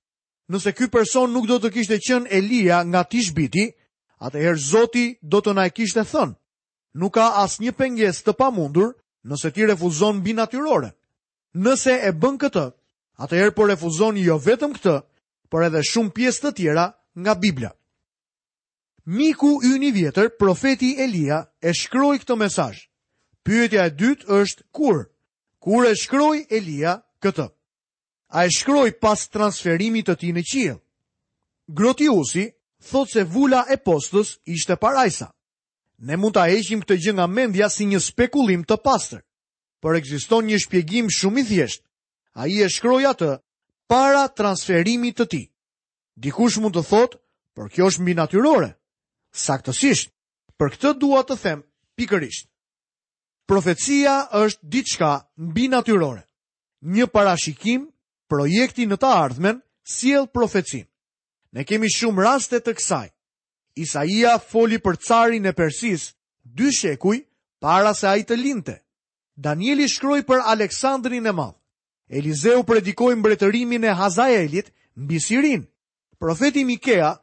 Nëse 0.51 0.73
ky 0.75 0.87
person 0.91 1.31
nuk 1.31 1.47
do 1.47 1.57
të 1.59 1.71
kishte 1.73 1.97
qenë 2.03 2.31
Elia 2.37 2.83
nga 2.83 3.03
Tishbiti, 3.03 3.71
atëherë 4.19 4.59
Zoti 4.63 5.05
do 5.21 5.39
të 5.43 5.55
na 5.55 5.65
e 5.67 5.71
kishte 5.75 6.03
thënë, 6.03 6.35
nuk 6.99 7.13
ka 7.15 7.31
asnjë 7.43 7.75
pengesë 7.75 8.25
të 8.25 8.33
pamundur 8.39 8.93
nëse 9.27 9.51
ti 9.53 9.67
refuzon 9.67 10.23
binatyrore. 10.23 10.91
Nëse 11.55 11.99
e 12.07 12.11
bën 12.11 12.39
këtë, 12.41 12.67
Atëherë 13.17 13.53
po 13.57 13.65
refuzon 13.65 14.17
jo 14.21 14.35
vetëm 14.37 14.73
këtë, 14.77 14.95
por 15.51 15.63
edhe 15.65 15.81
shumë 15.89 16.13
pjesë 16.17 16.41
të 16.43 16.51
tjera 16.59 16.85
nga 17.21 17.33
Bibla. 17.41 17.71
Miku 19.17 19.53
i 19.65 19.71
një 19.81 19.91
vjetër, 19.95 20.27
profeti 20.37 20.91
Elia, 21.01 21.39
e 21.63 21.71
shkroi 21.73 22.19
këtë 22.21 22.37
mesazh. 22.41 22.83
Pyetja 23.47 23.85
e 23.87 23.93
dytë 24.01 24.27
është 24.37 24.67
kur? 24.77 24.97
Kur 25.63 25.87
e 25.89 25.93
shkroi 25.95 26.43
Elia 26.57 26.97
këtë? 27.23 27.47
A 28.37 28.43
e 28.45 28.51
shkroi 28.51 28.91
pas 29.01 29.23
transferimit 29.31 30.09
të 30.11 30.17
tij 30.19 30.33
në 30.35 30.43
qiell? 30.51 30.77
Grotiusi 31.71 32.45
thotë 32.91 33.13
se 33.13 33.23
vula 33.33 33.63
e 33.73 33.79
postës 33.87 34.35
ishte 34.45 34.75
parajsa. 34.77 35.31
Ne 36.05 36.19
mund 36.19 36.35
ta 36.35 36.43
heqim 36.51 36.83
këtë 36.83 36.99
gjë 37.05 37.15
nga 37.17 37.25
mendja 37.27 37.71
si 37.73 37.87
një 37.89 38.03
spekullim 38.09 38.67
të 38.67 38.77
pastër, 38.85 39.23
por 39.81 39.95
ekziston 39.97 40.45
një 40.51 40.59
shpjegim 40.65 41.07
shumë 41.17 41.41
i 41.41 41.47
thjeshtë 41.49 41.86
a 42.39 42.45
i 42.47 42.61
e 42.61 42.69
shkroj 42.69 43.03
atë 43.09 43.31
para 43.89 44.25
transferimit 44.37 45.17
të 45.17 45.25
ti. 45.31 45.41
Dikush 46.21 46.59
mund 46.61 46.75
të 46.75 46.83
thotë, 46.89 47.17
për 47.57 47.71
kjo 47.73 47.87
është 47.89 48.03
mbi 48.03 48.13
natyrore. 48.17 48.69
Saktësisht, 49.37 50.11
për 50.59 50.69
këtë 50.73 50.91
dua 51.01 51.23
të 51.25 51.37
them 51.41 51.63
pikërisht. 51.97 52.45
Profecia 53.49 54.19
është 54.43 54.69
diçka 54.73 55.11
mbi 55.47 55.65
natyrore. 55.73 56.21
Një 56.93 57.07
parashikim, 57.09 57.87
projekti 58.29 58.85
në 58.91 58.97
të 59.01 59.11
ardhmen, 59.23 59.61
siel 59.81 60.27
profecin. 60.27 60.85
Ne 61.55 61.63
kemi 61.65 61.89
shumë 61.89 62.23
raste 62.27 62.59
të 62.61 62.73
kësaj. 62.77 63.07
Isaia 63.81 64.37
foli 64.41 64.77
për 64.81 64.97
carin 65.07 65.45
e 65.45 65.53
Persis, 65.53 66.11
dy 66.43 66.69
shekuj, 66.73 67.23
para 67.61 67.93
se 67.97 68.07
a 68.07 68.17
i 68.17 68.21
të 68.25 68.37
linte. 68.37 68.77
Danieli 69.37 69.87
shkroj 69.89 70.21
për 70.25 70.45
Aleksandrin 70.53 71.25
e 71.25 71.33
madhë. 71.33 71.57
Elizeu 72.07 72.63
predikoi 72.63 73.15
mbretërimin 73.19 73.83
e 73.83 73.91
Hazaelit 73.93 74.69
mbi 74.95 75.19
Sirin. 75.19 75.65
Profeti 76.19 76.63
Mikea 76.65 77.17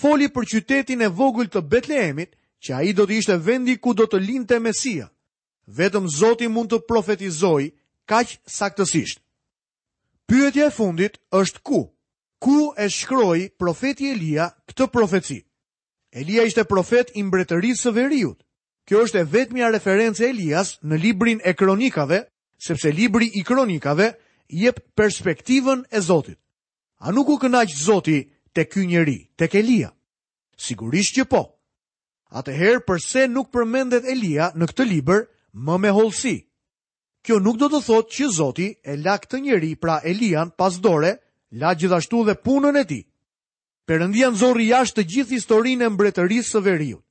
foli 0.00 0.28
për 0.32 0.46
qytetin 0.52 1.02
e 1.04 1.08
vogël 1.08 1.50
të 1.52 1.60
Betlehemit, 1.70 2.32
që 2.64 2.74
ai 2.76 2.92
do 2.92 3.04
të 3.08 3.16
ishte 3.20 3.36
vendi 3.46 3.76
ku 3.78 3.94
do 3.94 4.04
të 4.06 4.20
lindte 4.20 4.58
Mesia. 4.60 5.06
Vetëm 5.70 6.08
Zoti 6.10 6.48
mund 6.50 6.72
të 6.72 6.80
profetizojë 6.88 7.70
kaq 8.08 8.36
saktësisht. 8.50 9.20
Pyetja 10.28 10.66
e 10.68 10.70
fundit 10.74 11.16
është 11.32 11.60
ku? 11.62 11.88
Ku 12.40 12.72
e 12.80 12.88
shkroi 12.88 13.48
profeti 13.60 14.10
Elia 14.14 14.48
këtë 14.68 14.88
profeci? 14.92 15.38
Elia 16.16 16.44
ishte 16.48 16.64
profet 16.66 17.12
i 17.14 17.22
mbretërisë 17.22 17.82
së 17.86 17.92
Veriut. 17.94 18.40
Kjo 18.88 19.04
është 19.04 19.20
e 19.22 19.28
vetmja 19.32 19.68
referencë 19.70 20.24
e 20.24 20.30
Elias 20.32 20.78
në 20.82 20.98
librin 20.98 21.40
e 21.46 21.52
kronikave, 21.54 22.24
sepse 22.58 22.90
libri 22.92 23.28
i 23.38 23.44
kronikave 23.46 24.14
jep 24.50 24.80
perspektivën 24.98 25.84
e 25.90 26.00
Zotit. 26.02 26.38
A 27.00 27.10
nuk 27.12 27.28
u 27.28 27.38
kënaq 27.40 27.72
Zoti 27.76 28.20
te 28.52 28.66
ky 28.68 28.84
njeri, 28.86 29.30
te 29.38 29.48
Elia? 29.56 29.92
Sigurisht 30.60 31.16
që 31.16 31.24
po. 31.30 31.42
Atëherë 32.30 32.82
përse 32.86 33.24
nuk 33.32 33.48
përmendet 33.54 34.04
Elia 34.04 34.50
në 34.54 34.68
këtë 34.70 34.84
libër 34.90 35.24
më 35.54 35.78
me 35.82 35.90
hollësi? 35.96 36.34
Kjo 37.24 37.38
nuk 37.40 37.56
do 37.60 37.68
të 37.72 37.80
thotë 37.86 38.10
që 38.16 38.28
Zoti 38.36 38.68
e 38.84 38.96
la 39.00 39.16
këtë 39.18 39.40
njeri, 39.46 39.72
pra 39.76 39.98
Elian, 40.08 40.50
pas 40.56 40.78
dore, 40.80 41.14
la 41.60 41.74
gjithashtu 41.76 42.22
dhe 42.24 42.34
punën 42.44 42.76
e 42.80 42.84
tij. 42.88 43.02
Perëndia 43.86 44.30
nxorri 44.32 44.70
jashtë 44.70 45.00
të 45.00 45.06
gjithë 45.10 45.34
historinë 45.36 45.84
e 45.84 45.88
mbretërisë 45.92 46.52
së 46.54 46.62
Veriut. 46.64 47.02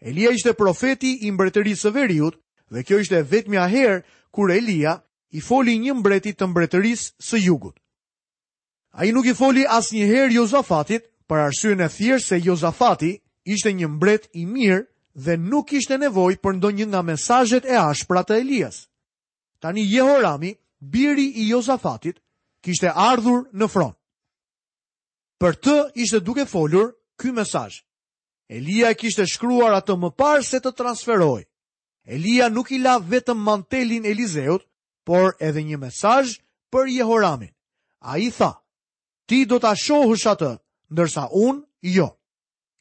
Elia 0.00 0.30
ishte 0.36 0.52
profeti 0.58 1.12
i 1.26 1.30
mbretërisë 1.32 1.86
së 1.86 1.92
Veriut 1.94 2.34
dhe 2.72 2.82
kjo 2.84 2.98
ishte 3.00 3.22
vetmja 3.30 3.64
herë 3.72 4.02
kur 4.34 4.50
Elia 4.52 4.98
i 5.34 5.40
foli 5.40 5.78
një 5.82 5.94
mbreti 5.98 6.32
të 6.34 6.46
mbretëris 6.46 7.06
së 7.18 7.40
jugut. 7.42 7.76
A 8.96 9.04
i 9.04 9.12
nuk 9.12 9.26
i 9.26 9.34
foli 9.34 9.66
as 9.68 9.90
një 9.92 10.06
herë 10.08 10.32
Jozafatit, 10.38 11.06
për 11.26 11.40
arsyën 11.48 11.82
e 11.84 11.88
thjesht 11.90 12.28
se 12.30 12.38
Jozafati 12.40 13.16
ishte 13.50 13.72
një 13.74 13.88
mbret 13.90 14.28
i 14.38 14.44
mirë 14.46 14.84
dhe 15.26 15.36
nuk 15.36 15.72
ishte 15.74 15.98
nevoj 15.98 16.36
për 16.38 16.56
ndo 16.56 16.70
një 16.70 16.86
nga 16.92 17.02
mesajet 17.02 17.64
e 17.66 17.74
ashpra 17.76 18.22
të 18.24 18.36
Elias. 18.40 18.86
Tani 19.58 19.82
Jehorami, 19.90 20.52
biri 20.80 21.26
i 21.42 21.48
Jozafatit, 21.50 22.20
kishte 22.62 22.92
ardhur 22.94 23.42
në 23.52 23.68
front. 23.68 23.96
Për 25.40 25.52
të 25.60 25.76
ishte 26.00 26.20
duke 26.20 26.46
folur 26.46 26.92
ky 27.18 27.32
mesaj. 27.32 27.82
Elia 28.48 28.94
kishte 28.94 29.26
shkruar 29.26 29.74
atë 29.80 29.96
më 29.98 30.12
parë 30.16 30.44
se 30.46 30.60
të 30.62 30.72
transferoj. 30.78 31.42
Elia 32.06 32.48
nuk 32.48 32.70
i 32.72 32.78
la 32.78 32.98
vetëm 33.02 33.42
mantelin 33.44 34.06
Elizeut, 34.06 34.62
por 35.10 35.30
edhe 35.46 35.62
një 35.70 35.78
mesaj 35.78 36.24
për 36.72 36.88
Jehoramin. 36.98 37.52
A 38.10 38.18
i 38.18 38.28
tha, 38.34 38.52
ti 39.28 39.44
do 39.46 39.60
të 39.62 39.70
shohësh 39.84 40.26
atë, 40.32 40.50
ndërsa 40.92 41.28
unë, 41.30 41.62
jo. 41.96 42.08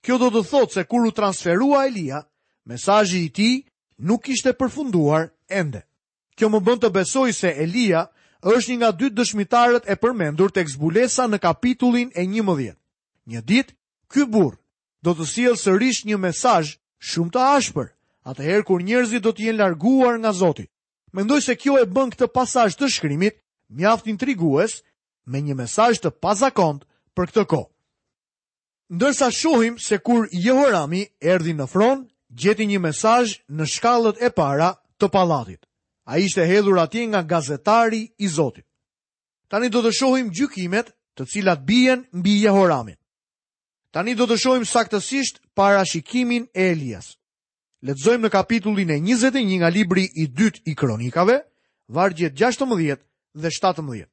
Kjo 0.03 0.17
do 0.21 0.31
të 0.33 0.41
thotë 0.49 0.73
se 0.73 0.83
kur 0.89 1.05
u 1.09 1.13
transferua 1.17 1.85
Elia, 1.89 2.23
mesajji 2.69 3.21
i 3.25 3.29
ti 3.37 3.49
nuk 4.05 4.27
ishte 4.33 4.53
përfunduar 4.57 5.27
ende. 5.49 5.85
Kjo 6.35 6.49
më 6.51 6.59
bënd 6.65 6.83
të 6.83 6.93
besoj 6.97 7.29
se 7.37 7.53
Elia 7.65 8.01
është 8.45 8.71
një 8.73 8.77
nga 8.81 8.91
dy 8.99 9.07
dëshmitarët 9.17 9.85
e 9.89 9.95
përmendur 10.01 10.51
të 10.51 10.65
eksbulesa 10.65 11.29
në 11.29 11.39
kapitullin 11.45 12.09
e 12.21 12.25
një 12.25 12.43
mëdhjet. 12.45 12.77
Një 13.31 13.41
dit, 13.49 13.73
ky 14.11 14.25
burë 14.33 14.57
do 15.05 15.13
të 15.13 15.25
sielë 15.33 15.61
sërish 15.61 16.01
një 16.09 16.17
mesaj 16.25 16.73
shumë 17.09 17.31
të 17.33 17.41
ashpër, 17.57 17.87
atëherë 18.29 18.65
kur 18.65 18.81
njerëzit 18.81 19.21
do 19.25 19.29
të 19.33 19.45
jenë 19.49 19.61
larguar 19.61 20.15
nga 20.19 20.31
Zotit. 20.33 20.69
Mendoj 21.15 21.41
se 21.47 21.53
kjo 21.55 21.77
e 21.79 21.85
bën 21.87 22.09
këtë 22.11 22.27
pasazh 22.35 22.75
të 22.75 22.89
shkrimit 22.91 23.37
mjaft 23.79 24.09
intrigues 24.11 24.73
me 25.31 25.39
një 25.45 25.55
mesazh 25.61 26.01
të 26.03 26.11
pazakont 26.23 26.81
për 27.15 27.29
këtë 27.31 27.43
kohë. 27.53 27.71
Ndërsa 28.95 29.29
shohim 29.37 29.77
se 29.85 29.99
kur 30.05 30.27
Jehorami 30.35 30.99
erdhi 31.35 31.55
në 31.57 31.69
fron, 31.71 32.03
gjeti 32.41 32.67
një 32.71 32.81
mesazh 32.89 33.37
në 33.57 33.63
shkallët 33.75 34.19
e 34.19 34.29
para 34.39 34.67
të 34.99 35.07
pallatit. 35.15 35.63
Ai 36.11 36.19
ishte 36.27 36.43
hedhur 36.51 36.83
atje 36.83 37.05
nga 37.09 37.23
gazetari 37.31 38.03
i 38.19 38.27
Zotit. 38.35 38.67
Tani 39.47 39.69
do 39.71 39.79
të 39.85 39.95
shohim 40.01 40.27
gjykimet 40.35 40.91
të 41.15 41.29
cilat 41.31 41.63
bien 41.71 42.03
mbi 42.19 42.35
Jehoramin. 42.43 42.99
Tani 43.95 44.19
do 44.19 44.27
të 44.27 44.35
shohim 44.43 44.67
saktësisht 44.75 45.39
parashikimin 45.55 46.51
e 46.51 46.71
Elias. 46.75 47.15
Letëzojmë 47.85 48.25
në 48.25 48.29
kapitullin 48.33 48.89
e 48.95 48.95
21 48.97 49.43
nga 49.61 49.69
libri 49.69 50.07
i 50.17 50.23
dytë 50.25 50.63
i 50.71 50.73
kronikave, 50.79 51.35
vargjet 51.93 52.33
16 52.33 52.79
dhe 53.35 53.49
17. 53.53 54.07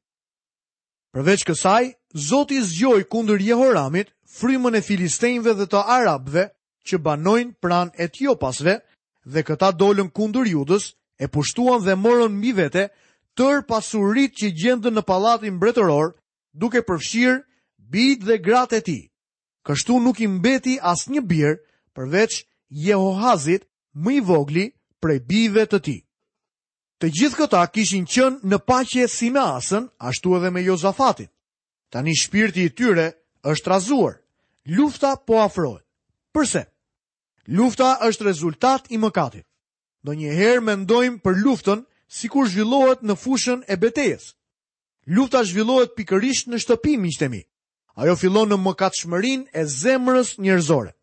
Përveç 1.12 1.45
kësaj, 1.49 1.87
Zoti 2.26 2.59
zgjoj 2.69 3.07
kundër 3.09 3.41
Jehoramit 3.41 4.11
frymën 4.37 4.76
e 4.76 4.83
Filistejnve 4.85 5.55
dhe 5.57 5.67
të 5.73 5.81
Arabve 5.97 6.45
që 6.88 7.00
banojnë 7.05 7.55
pran 7.64 7.93
Etiopasve 8.07 8.75
dhe 9.25 9.45
këta 9.49 9.73
dolën 9.81 10.11
kundër 10.17 10.52
Judës 10.52 10.91
e 11.25 11.31
pushtuan 11.33 11.81
dhe 11.85 11.97
morën 11.97 12.29
mbi 12.37 12.52
vete 12.61 12.85
tër 13.38 13.62
pasurit 13.69 14.37
që 14.37 14.52
gjendë 14.62 14.93
në 14.93 15.07
palatin 15.09 15.57
mbretëror, 15.57 16.12
duke 16.52 16.85
përfshirë 16.88 17.41
bit 17.93 18.29
dhe 18.29 18.37
gratë 18.45 18.83
e 18.83 18.85
ti. 18.91 18.99
Kështu 19.64 19.97
nuk 20.05 20.21
i 20.21 20.29
mbeti 20.29 20.76
as 20.93 21.09
një 21.12 21.25
birë, 21.31 21.57
përveç 21.97 22.43
Jehohazit 22.73 23.67
më 24.05 24.12
i 24.17 24.21
vogli 24.25 24.64
prej 25.05 25.21
bive 25.29 25.67
të 25.69 25.79
ti. 25.85 25.97
Të 27.02 27.09
gjithë 27.17 27.38
këta 27.41 27.61
kishin 27.75 28.07
qënë 28.07 28.47
në 28.49 28.59
pache 28.71 29.07
si 29.17 29.29
me 29.35 29.41
asën, 29.61 29.88
ashtu 30.11 30.37
edhe 30.38 30.50
me 30.55 30.62
Jozafatin. 30.64 31.29
Tani 31.93 32.14
shpirti 32.17 32.62
i 32.64 32.71
tyre 32.79 33.07
është 33.52 33.71
razuar, 33.73 34.14
lufta 34.76 35.11
po 35.26 35.41
afrojë. 35.45 35.83
Përse? 36.33 36.62
Lufta 37.59 37.91
është 38.09 38.25
rezultat 38.31 38.87
i 38.95 38.99
mëkatit. 39.02 39.45
Do 40.07 40.14
njëherë 40.14 40.62
mendojmë 40.64 41.21
për 41.25 41.35
luftën 41.45 41.83
si 42.09 42.31
kur 42.33 42.47
zhvillohet 42.49 43.02
në 43.05 43.17
fushën 43.23 43.67
e 43.73 43.76
betejes. 43.83 44.31
Lufta 45.17 45.43
zhvillohet 45.45 45.93
pikërisht 45.99 46.49
në 46.49 46.62
shtëpimi 46.64 47.11
një 47.11 47.17
shtemi. 47.17 47.43
Ajo 48.00 48.14
fillon 48.17 48.49
në 48.49 48.57
mëkat 48.64 48.99
shmërin 49.02 49.45
e 49.62 49.67
zemrës 49.81 50.37
njërzore. 50.38 50.95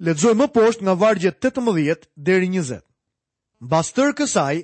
Ledzoj 0.00 0.32
më 0.32 0.46
poshtë 0.56 0.84
nga 0.86 0.94
vargje 0.96 1.28
18 1.30 2.06
deri 2.16 2.46
20. 2.48 2.78
Bastër 3.72 4.14
kësaj, 4.16 4.62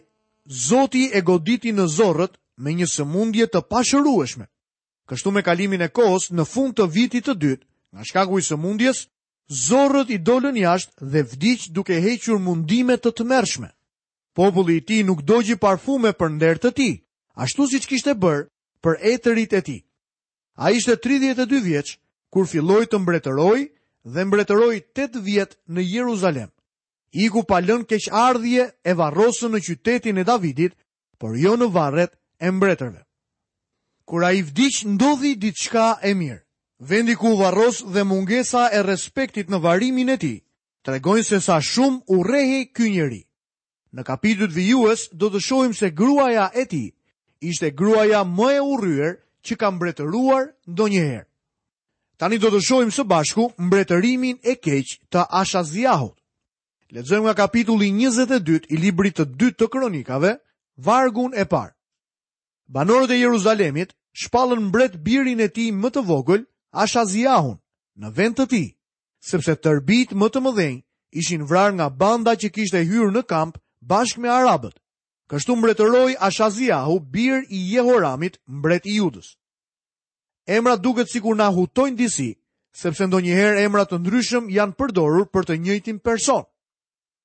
Zoti 0.48 1.10
e 1.12 1.20
goditi 1.26 1.72
në 1.74 1.84
zorët 1.90 2.38
me 2.62 2.72
një 2.78 2.86
sëmundje 2.88 3.46
të 3.50 3.60
pashërueshme. 3.68 4.46
Kështu 5.10 5.30
me 5.34 5.42
kalimin 5.42 5.82
e 5.84 5.90
kohës 5.92 6.30
në 6.32 6.44
fund 6.46 6.72
të 6.78 6.86
vitit 6.94 7.26
të 7.26 7.34
dytë, 7.42 7.64
nga 7.92 8.04
shkaku 8.06 8.38
i 8.40 8.44
sëmundjes, 8.48 9.02
zorët 9.66 10.10
i 10.10 10.18
dolën 10.28 10.56
jashtë 10.60 11.10
dhe 11.12 11.24
vdiq 11.32 11.66
duke 11.76 11.98
hequr 12.04 12.38
mundimet 12.46 13.02
të 13.02 13.10
të 13.12 13.16
tmerrshme. 13.20 13.68
Populli 14.38 14.76
i 14.80 14.84
tij 14.88 15.02
nuk 15.06 15.20
dogji 15.28 15.56
parfume 15.62 16.12
për 16.14 16.30
nder 16.38 16.58
të 16.62 16.70
tij, 16.78 16.94
ashtu 17.44 17.68
siç 17.74 17.84
kishte 17.90 18.14
bërë 18.22 18.46
për 18.82 18.94
etërit 19.12 19.52
e 19.52 19.60
tij. 19.66 19.80
Ai 20.62 20.72
ishte 20.78 20.96
32 20.96 21.60
vjeç 21.68 21.98
kur 22.32 22.46
filloi 22.46 22.86
të 22.86 22.98
mbretërojë 23.02 23.66
dhe 24.06 24.22
mbretëroi 24.24 24.78
8 24.94 25.16
vjet 25.22 25.56
në 25.74 25.82
Jeruzalem. 25.96 26.50
Iku 27.24 27.42
pa 27.48 27.58
lënë 27.60 27.88
keq 27.90 28.06
ardhje 28.14 28.68
e 28.90 28.94
varrosën 28.98 29.50
në 29.54 29.60
qytetin 29.66 30.20
e 30.22 30.24
Davidit, 30.28 30.76
por 31.18 31.34
jo 31.38 31.56
në 31.58 31.68
varret 31.74 32.14
e 32.38 32.50
mbretërve. 32.54 33.00
Kur 34.06 34.22
ai 34.24 34.42
vdiq 34.46 34.84
ndodhi 34.94 35.34
diçka 35.34 35.96
e 36.02 36.12
mirë. 36.14 36.40
Vendi 36.80 37.14
ku 37.16 37.34
varros 37.38 37.80
dhe 37.94 38.04
mungesa 38.04 38.66
e 38.70 38.82
respektit 38.84 39.48
në 39.50 39.58
varrimin 39.64 40.12
e 40.12 40.16
tij 40.20 40.38
tregojnë 40.86 41.24
se 41.26 41.38
sa 41.40 41.56
shumë 41.58 42.04
urrehej 42.12 42.66
ky 42.76 42.90
njeri. 42.94 43.22
Në 43.96 44.02
kapitullin 44.06 44.52
vijues 44.54 45.06
do 45.10 45.30
të 45.32 45.40
shohim 45.42 45.72
se 45.74 45.88
gruaja 45.90 46.50
e 46.54 46.64
tij 46.68 46.92
ishte 47.40 47.70
gruaja 47.74 48.20
më 48.38 48.50
e 48.58 48.60
urryer 48.72 49.14
që 49.42 49.54
ka 49.58 49.70
mbretëruar 49.74 50.44
ndonjëherë. 50.68 51.24
Tani 52.16 52.38
do 52.42 52.48
të 52.48 52.60
shohim 52.64 52.90
së 52.96 53.04
bashku 53.12 53.42
mbretërimin 53.64 54.38
e 54.40 54.54
keq 54.66 54.92
të 55.12 55.24
Ashaziahut. 55.40 56.14
Lexojmë 56.96 57.26
nga 57.26 57.34
kapitulli 57.44 57.90
22 57.96 58.70
i 58.72 58.76
librit 58.84 59.18
të 59.18 59.26
dytë 59.42 59.58
të 59.60 59.68
Kronikave, 59.74 60.30
vargun 60.88 61.34
e 61.36 61.44
parë. 61.50 61.74
Banorët 62.76 63.12
e 63.12 63.18
Jeruzalemit 63.20 63.92
shpallën 64.22 64.62
mbret 64.70 64.94
birin 65.06 65.42
e 65.44 65.48
tij 65.56 65.70
më 65.82 65.88
të 65.94 66.02
vogël, 66.08 66.46
Ashaziahun, 66.84 67.58
në 68.00 68.08
vend 68.18 68.34
të 68.38 68.46
tij, 68.52 68.66
sepse 69.30 69.54
tërbit 69.66 70.16
më 70.20 70.26
të 70.32 70.40
mëdhenj 70.46 70.78
ishin 71.20 71.44
vrarë 71.50 71.74
nga 71.76 71.86
banda 72.00 72.32
që 72.40 72.48
kishte 72.56 72.80
hyrë 72.88 73.12
në 73.12 73.22
kamp 73.32 73.60
bashkë 73.90 74.20
me 74.24 74.32
arabët. 74.40 74.76
Kështu 75.30 75.52
mbretëroi 75.58 76.16
Ashaziahu 76.28 76.96
bir 77.14 77.44
i 77.56 77.60
Jehoramit, 77.74 78.40
mbret 78.58 78.84
i 78.90 78.96
Judës 79.02 79.28
emra 80.46 80.76
duket 80.76 81.10
sikur 81.10 81.34
na 81.36 81.48
hutojnë 81.52 81.96
disi, 81.98 82.30
sepse 82.78 83.06
ndonjëherë 83.06 83.64
emra 83.66 83.84
të 83.84 83.98
ndryshëm 84.00 84.48
janë 84.54 84.76
përdorur 84.78 85.26
për 85.32 85.46
të 85.48 85.56
njëjtin 85.62 85.98
person. 85.98 86.44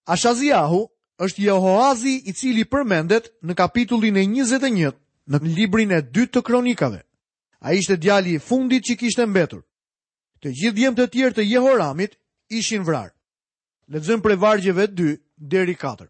Ashaziahu 0.05 0.81
është 1.21 1.41
Jehoazi 1.43 2.15
i 2.25 2.33
cili 2.33 2.65
përmendet 2.65 3.29
në 3.45 3.53
kapitullin 3.55 4.17
e 4.17 4.25
21 4.25 4.95
në 5.31 5.41
librin 5.55 5.91
e 5.91 6.01
2 6.01 6.27
të 6.33 6.41
kronikave. 6.41 7.01
A 7.61 7.73
ishte 7.77 7.97
djali 8.01 8.33
i 8.33 8.39
fundit 8.41 8.83
që 8.87 8.97
kishte 8.97 9.25
mbetur. 9.29 9.61
Të 10.41 10.49
gjithë 10.57 10.75
djemë 10.75 10.97
të 10.97 11.09
tjerë 11.13 11.35
të 11.37 11.43
Jehoramit 11.45 12.17
ishin 12.49 12.81
vrarë. 12.81 13.13
Ledzëm 13.91 14.21
për 14.23 14.37
vargjeve 14.41 14.87
2 14.97 15.17
deri 15.37 15.75
4. 15.77 16.07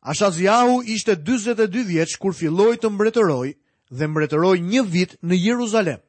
Ashaziahu 0.00 0.82
ishte 0.86 1.16
22 1.26 1.82
vjeqë 1.90 2.18
kur 2.22 2.36
filloj 2.38 2.76
të 2.78 2.88
mbretëroj 2.92 3.48
dhe 3.90 4.06
mbretëroj 4.06 4.58
një 4.60 4.82
vit 4.86 5.12
në 5.22 5.36
Jeruzalem. 5.42 6.00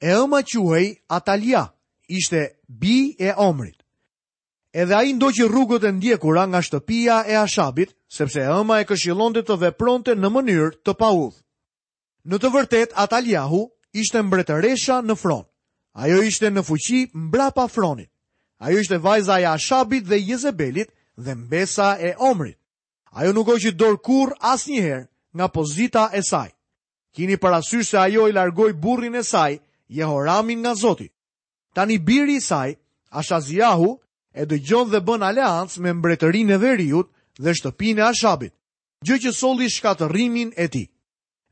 E 0.00 0.10
ëma 0.14 0.42
quhej 0.42 0.98
Atalia, 1.08 1.64
ishte 2.08 2.60
bi 2.68 3.14
e 3.18 3.32
omrit. 3.36 3.76
Edhe 4.72 4.94
a 4.94 5.02
i 5.02 5.12
ndo 5.12 5.30
që 5.34 5.48
rrugët 5.50 5.84
e 5.84 5.90
ndjekura 5.92 6.46
nga 6.46 6.60
shtëpia 6.62 7.24
e 7.26 7.34
ashabit, 7.36 7.90
sepse 8.08 8.40
ëma 8.46 8.80
e 8.80 8.84
këshilon 8.86 9.32
të 9.34 9.56
vepronte 9.60 10.14
në 10.14 10.28
mënyrë 10.30 10.70
të 10.86 10.94
paudh. 11.00 11.34
Në 12.30 12.36
të 12.38 12.48
vërtet, 12.54 12.90
Ataliahu 12.94 13.62
ishte 13.92 14.22
mbretëresha 14.22 15.00
në 15.02 15.16
fron. 15.18 15.44
Ajo 15.94 16.20
ishte 16.22 16.46
në 16.50 16.62
fuqi 16.62 17.00
mbra 17.14 17.50
pa 17.50 17.66
fronit. 17.68 18.08
Ajo 18.62 18.78
ishte 18.78 18.98
vajza 18.98 19.40
e 19.42 19.46
ashabit 19.46 20.06
dhe 20.06 20.20
jezebelit 20.22 20.90
dhe 21.16 21.34
mbesa 21.34 21.96
e 21.98 22.14
omrit. 22.18 22.56
Ajo 23.12 23.32
nuk 23.32 23.48
o 23.48 23.58
që 23.58 23.74
dorë 23.74 24.00
kur 24.04 24.32
as 24.40 24.68
njëherë 24.68 25.08
nga 25.34 25.46
pozita 25.48 26.10
e 26.14 26.22
saj 26.22 26.54
kini 27.12 27.36
parasysh 27.36 27.88
se 27.90 27.98
ajo 27.98 28.28
i 28.28 28.32
largoi 28.32 28.72
burrin 28.72 29.14
e 29.14 29.22
saj, 29.22 29.54
Jehoramin 29.88 30.58
nga 30.60 30.74
Zoti. 30.74 31.10
Tani 31.74 31.98
biri 31.98 32.36
i 32.36 32.40
saj, 32.40 32.72
Ashaziahu, 33.10 33.98
e 34.40 34.44
dëgjon 34.46 34.86
dhe 34.92 35.00
bën 35.06 35.24
aleancë 35.28 35.78
me 35.82 35.90
mbretërinë 35.98 36.54
e 36.54 36.58
Veriut 36.62 37.08
dhe 37.42 37.52
shtëpinë 37.58 37.98
e 38.00 38.04
Ashabit, 38.14 38.52
gjë 39.02 39.16
që 39.22 39.30
solli 39.40 39.66
shkatërrimin 39.70 40.52
e 40.56 40.66
tij. 40.68 40.86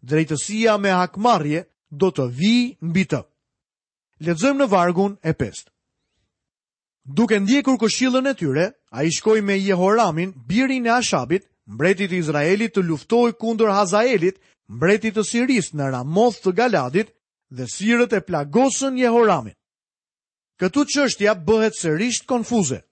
Drejtësia 0.08 0.76
me 0.78 0.92
hakmarrje 0.94 1.64
do 1.90 2.08
të 2.14 2.24
vi 2.38 2.54
mbi 2.86 3.04
të. 3.10 3.20
Lezojmë 4.24 4.62
në 4.64 4.68
vargun 4.70 5.16
e 5.26 5.32
pest. 5.34 5.70
Duke 7.18 7.40
ndjekur 7.40 7.78
këshillën 7.82 8.30
e 8.30 8.34
tyre, 8.38 8.66
a 8.94 9.02
i 9.02 9.10
shkoj 9.10 9.42
me 9.42 9.58
Jehoramin, 9.58 10.30
birin 10.48 10.86
e 10.86 10.94
Ashabit, 11.02 11.50
mbretit 11.66 12.12
i 12.12 12.22
Izraelit 12.22 12.74
të 12.76 12.86
luftoj 12.86 13.32
kundur 13.42 13.74
Hazaelit 13.74 14.38
mbretit 14.68 15.16
të 15.16 15.22
Siris 15.24 15.70
në 15.74 15.88
Ramoth 15.92 16.40
të 16.44 16.52
Galadit 16.58 17.12
dhe 17.50 17.66
sirët 17.72 18.12
e 18.12 18.20
plagosën 18.24 18.98
Jehoramin. 19.00 19.54
Këtu 20.60 20.84
qështja 20.90 21.32
bëhet 21.46 21.76
sërisht 21.78 22.26
konfuze, 22.28 22.82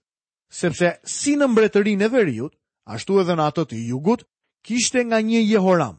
sepse 0.51 0.95
si 1.05 1.35
në 1.37 1.49
mbretërin 1.51 2.05
e 2.07 2.09
veriut, 2.09 2.53
ashtu 2.87 3.19
edhe 3.21 3.35
në 3.37 3.49
atët 3.51 3.75
i 3.77 3.83
jugut, 3.91 4.25
kishte 4.65 5.03
nga 5.05 5.21
një 5.21 5.43
Jehoram. 5.51 5.97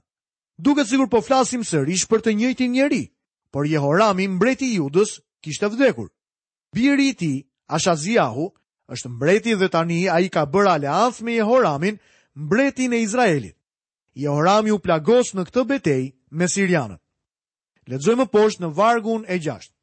Duke 0.57 0.87
sigur 0.89 1.09
po 1.11 1.21
flasim 1.21 1.61
sërish 1.63 2.07
për 2.09 2.23
të 2.25 2.33
njëti 2.37 2.67
njeri, 2.73 3.03
por 3.53 3.67
Jehorami 3.69 4.25
mbreti 4.27 4.71
judës 4.79 5.19
kishte 5.43 5.67
vdekur. 5.69 6.07
Biri 6.73 7.09
i 7.09 7.13
ti, 7.13 7.33
Ashaziahu, 7.67 8.47
është 8.87 9.09
mbreti 9.11 9.53
dhe 9.59 9.69
tani 9.69 10.07
a 10.09 10.17
i 10.23 10.29
ka 10.33 10.47
bërë 10.49 10.73
aleanth 10.75 11.21
me 11.21 11.35
Jehoramin, 11.37 11.99
mbretin 12.35 12.93
e 12.93 13.03
Izraelit. 13.03 13.56
Jehorami 14.17 14.71
u 14.73 14.79
plagos 14.81 15.33
në 15.37 15.43
këtë 15.47 15.63
betej 15.69 16.03
me 16.39 16.47
Sirianët. 16.49 16.97
Ledzojmë 17.91 18.25
poshtë 18.33 18.63
në 18.63 18.69
vargun 18.77 19.25
e 19.29 19.37
gjashtë. 19.45 19.73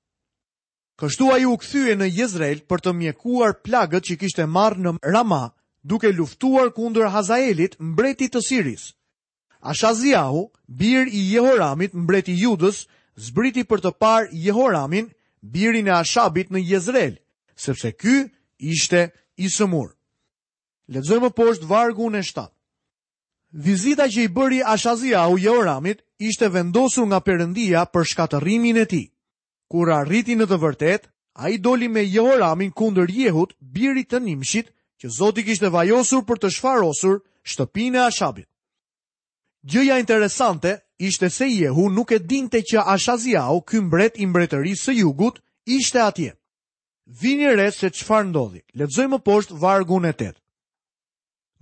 Kështu 1.00 1.28
a 1.34 1.38
ju 1.38 1.52
u 1.54 1.58
këthyje 1.62 1.94
në 1.98 2.08
Jezrel 2.16 2.60
për 2.70 2.82
të 2.84 2.92
mjekuar 2.98 3.54
plagët 3.66 4.08
që 4.08 4.16
kishte 4.20 4.46
marrë 4.56 4.82
në 4.82 4.92
Rama 5.14 5.44
duke 5.86 6.10
luftuar 6.14 6.72
kundër 6.76 7.12
Hazaelit 7.14 7.76
mbretit 7.92 8.34
të 8.34 8.42
Siris. 8.46 8.88
Ashaziahu, 9.72 10.42
bir 10.68 11.06
i 11.08 11.20
Jehoramit 11.32 11.94
mbreti 11.94 12.34
Judës, 12.36 12.82
zbriti 13.16 13.62
për 13.64 13.82
të 13.86 13.92
par 14.02 14.26
Jehoramin, 14.34 15.12
birin 15.42 15.88
e 15.88 15.94
Ashabit 16.02 16.50
në 16.52 16.64
Jezrel, 16.72 17.14
sepse 17.56 17.92
ky 17.92 18.18
ishte 18.58 19.02
i 19.42 19.48
sëmur. 19.50 19.92
Ledzojmë 20.92 21.30
poshtë 21.38 21.70
vargun 21.70 22.18
e 22.20 22.22
shtatë 22.26 22.53
vizita 23.54 24.08
që 24.10 24.24
i 24.26 24.28
bëri 24.34 24.58
Ashazia 24.66 25.28
u 25.30 25.38
Jehoramit 25.38 26.00
ishte 26.18 26.48
vendosur 26.50 27.06
nga 27.06 27.20
Perëndia 27.22 27.84
për 27.92 28.04
shkatërrimin 28.10 28.76
e 28.82 28.84
tij. 28.90 29.06
Kur 29.70 29.92
arriti 29.94 30.34
në 30.34 30.48
të 30.50 30.58
vërtet, 30.64 31.02
ai 31.38 31.54
doli 31.62 31.86
me 31.88 32.02
Jehoramin 32.02 32.72
kundër 32.74 33.10
Jehut, 33.14 33.54
birit 33.74 34.10
të 34.10 34.18
Nimshit, 34.26 34.72
që 34.98 35.08
Zoti 35.18 35.44
kishte 35.46 35.70
vajosur 35.70 36.24
për 36.26 36.42
të 36.42 36.50
shfarosur 36.56 37.22
shtëpinë 37.50 37.98
e 37.98 38.02
Ashabit. 38.10 38.48
Gjëja 39.70 39.98
interesante 40.02 40.72
ishte 40.98 41.30
se 41.30 41.46
Jehu 41.48 41.86
nuk 41.94 42.10
e 42.12 42.18
dinte 42.18 42.58
që 42.58 42.82
Ashaziau, 42.86 43.62
ky 43.62 43.78
mbret 43.86 44.18
i 44.20 44.26
mbretërisë 44.26 44.88
së 44.90 44.96
Jugut, 45.00 45.38
ishte 45.70 46.00
atje. 46.02 46.34
Vini 47.22 47.48
re 47.54 47.70
se 47.70 47.90
çfarë 47.90 48.28
ndodhi. 48.32 48.60
Lexojmë 48.74 49.20
poshtë 49.26 49.58
vargun 49.62 50.04
e 50.04 50.12
8. 50.12 50.42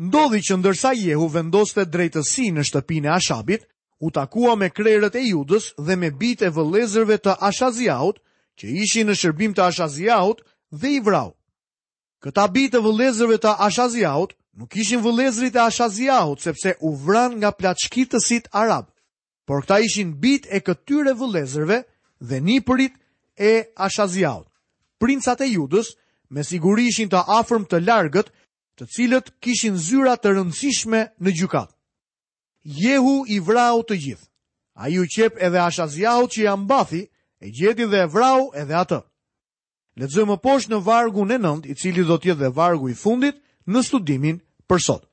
Ndodhi 0.01 0.41
që 0.41 0.57
ndërsa 0.61 0.93
jehu 0.97 1.27
vendoste 1.29 1.85
drejtësi 1.85 2.49
në 2.57 2.63
shtëpine 2.65 3.11
Ashabit, 3.13 3.67
u 4.01 4.11
takua 4.11 4.55
me 4.57 4.71
krerët 4.73 5.15
e 5.21 5.25
judës 5.29 5.73
dhe 5.77 5.97
me 5.97 6.11
bitë 6.11 6.49
e 6.49 6.53
vëlezërve 6.57 7.19
të 7.21 7.35
Ashaziaut, 7.45 8.17
që 8.57 8.67
ishi 8.85 9.05
në 9.05 9.15
shërbim 9.21 9.53
të 9.55 9.63
Ashaziaut 9.69 10.41
dhe 10.73 10.95
i 10.97 11.01
vrau. 11.05 11.35
Këta 12.25 12.49
bitë 12.55 12.81
e 12.81 12.85
vëlezërve 12.87 13.39
të 13.45 13.53
Ashaziaut 13.69 14.33
nuk 14.59 14.73
ishin 14.77 15.03
vëlezërit 15.05 15.57
e 15.61 15.65
Ashaziaut, 15.69 16.41
sepse 16.43 16.75
u 16.81 16.95
vran 17.05 17.37
nga 17.41 17.53
plaçkitësit 17.53 18.49
Arab, 18.53 18.89
por 19.47 19.63
këta 19.63 19.79
ishin 19.87 20.17
bitë 20.23 20.51
e 20.57 20.61
këtyre 20.65 21.13
vëlezërve 21.21 21.83
dhe 22.21 22.41
një 22.41 22.59
përit 22.69 22.97
e 23.39 23.53
Ashaziaut. 23.77 24.49
Princat 24.99 25.41
e 25.47 25.51
judës 25.55 25.95
me 26.31 26.43
siguri 26.45 26.89
ishin 26.91 27.11
të 27.13 27.23
afërm 27.39 27.65
të 27.69 27.83
largët, 27.87 28.29
të 28.79 28.87
cilët 28.95 29.27
kishin 29.45 29.77
zyra 29.77 30.15
të 30.17 30.33
rëndësishme 30.37 31.01
në 31.23 31.31
gjukat. 31.39 31.71
Jehu 32.63 33.15
i 33.29 33.39
vrau 33.43 33.83
të 33.83 33.97
gjithë. 34.05 34.27
A 34.75 34.89
ju 34.89 35.05
qep 35.17 35.37
edhe 35.45 35.61
ashazjau 35.61 36.23
që 36.33 36.41
jam 36.47 36.67
bathi, 36.67 37.03
e 37.45 37.51
gjeti 37.57 37.85
dhe 37.91 37.99
e 38.05 38.09
vrau 38.15 38.51
edhe 38.57 38.77
atë. 38.83 39.01
Ledzëmë 40.01 40.31
më 40.37 40.37
poshtë 40.45 40.71
në 40.73 40.79
vargu 40.87 41.25
në 41.29 41.37
nënd, 41.45 41.67
i 41.69 41.75
cili 41.77 42.05
do 42.09 42.17
tjetë 42.17 42.41
dhe 42.41 42.53
vargu 42.57 42.89
i 42.89 42.97
fundit 43.05 43.37
në 43.69 43.83
studimin 43.85 44.39
për 44.71 44.79
sot. 44.81 45.05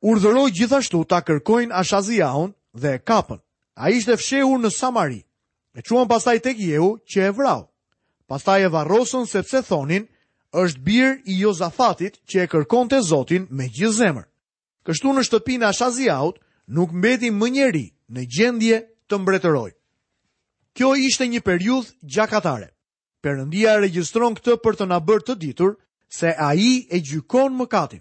Urdhëroj 0.00 0.48
gjithashtu 0.56 1.04
ta 1.10 1.20
kërkojnë 1.20 1.74
ashazjaun 1.76 2.54
dhe 2.80 2.90
e 2.96 2.98
kapën. 3.08 3.40
A 3.76 3.90
ishte 3.92 4.16
fshehur 4.16 4.56
në 4.58 4.70
Samari. 4.72 5.20
E 5.76 5.82
quen 5.84 6.08
pastaj 6.08 6.38
tek 6.40 6.56
jehu 6.58 6.96
që 7.04 7.18
e 7.28 7.32
vrau. 7.36 7.62
Pastaj 8.26 8.60
e 8.66 8.72
varrosën 8.72 9.26
sepse 9.28 9.60
thonin– 9.68 10.08
është 10.56 10.80
bir 10.86 11.08
i 11.28 11.34
Jozafatit 11.42 12.16
që 12.30 12.36
e 12.44 12.48
kërkon 12.48 12.88
të 12.88 13.00
zotin 13.04 13.44
me 13.50 13.66
gjithë 13.68 13.96
zemër. 13.98 14.26
Kështu 14.86 15.12
në 15.12 15.24
shtëpina 15.26 15.68
Ashaziaut 15.72 16.38
nuk 16.76 16.94
mbeti 16.96 17.30
më 17.34 17.48
njeri 17.56 17.86
në 18.12 18.22
gjendje 18.34 18.78
të 19.08 19.18
mbretëroj. 19.20 19.70
Kjo 20.76 20.90
ishte 21.06 21.28
një 21.28 21.42
periudh 21.46 21.92
gjakatare. 22.12 22.68
Perëndia 23.24 23.76
regjistron 23.82 24.36
këtë 24.38 24.56
për 24.64 24.76
të 24.80 24.86
na 24.90 24.98
bërë 25.00 25.26
të 25.28 25.34
ditur 25.44 25.76
se 26.14 26.32
ai 26.48 26.86
e 26.94 26.98
gjykon 27.02 27.52
mëkatin. 27.58 28.00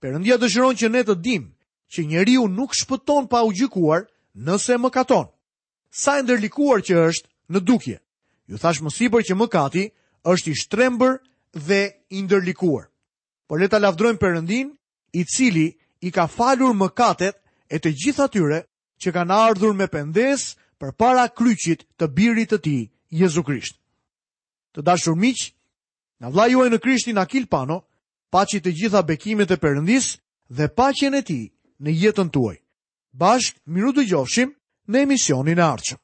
Perëndia 0.00 0.38
dëshiron 0.40 0.78
që 0.80 0.88
ne 0.94 1.02
të 1.04 1.16
dimë 1.24 1.50
që 1.92 2.04
njeriu 2.06 2.46
nuk 2.48 2.72
shpëton 2.80 3.26
pa 3.28 3.42
u 3.46 3.50
gjykuar 3.52 4.06
nëse 4.46 4.76
mëkaton. 4.78 5.26
Sa 5.90 6.20
e 6.20 6.22
ndërlikuar 6.22 6.84
që 6.86 6.94
është 7.08 7.28
në 7.50 7.60
dukje. 7.66 7.98
Ju 8.48 8.56
thash 8.58 8.80
më 8.82 8.90
sipër 8.96 9.26
që 9.26 9.34
mëkati 9.36 9.84
është 10.30 10.50
i 10.50 10.54
shtrembër 10.60 11.18
dhe 11.54 12.02
i 12.10 12.22
ndërlikuar. 12.22 12.86
Por 13.46 13.60
le 13.60 13.68
ta 13.68 13.78
lavdrojmë 13.80 14.18
Perëndin, 14.18 14.70
i 15.14 15.24
cili 15.24 15.74
i 16.02 16.10
ka 16.10 16.26
falur 16.28 16.74
mëkatet 16.76 17.34
e 17.70 17.78
të 17.78 17.90
gjitha 17.98 18.28
tyre 18.32 18.62
që 19.02 19.12
kanë 19.14 19.34
ardhur 19.34 19.74
me 19.74 19.86
pendes 19.88 20.54
për 20.78 20.92
para 20.94 21.26
kryqit 21.28 21.82
të 21.98 22.06
birit 22.14 22.50
të 22.52 22.58
ti, 22.62 22.78
Jezu 23.10 23.42
Krisht. 23.42 23.78
Të 24.76 24.80
dashur 24.86 25.14
miq, 25.18 25.50
nga 26.20 26.28
vla 26.30 26.46
juaj 26.48 26.70
në 26.70 26.78
Krishtin 26.78 27.18
Akil 27.18 27.46
Pano, 27.50 27.82
paci 28.30 28.60
të 28.62 28.70
gjitha 28.72 29.02
bekimet 29.02 29.50
e 29.50 29.56
përëndis 29.58 30.06
dhe 30.56 30.68
pacjen 30.76 31.14
e 31.14 31.22
ti 31.22 31.42
në 31.82 31.90
jetën 32.00 32.30
tuaj. 32.30 32.56
Bashk, 33.10 33.58
miru 33.66 33.90
të 33.92 34.06
gjofshim 34.08 34.54
në 34.90 35.02
emisionin 35.02 35.58
e 35.58 35.66
arqëm. 35.74 35.98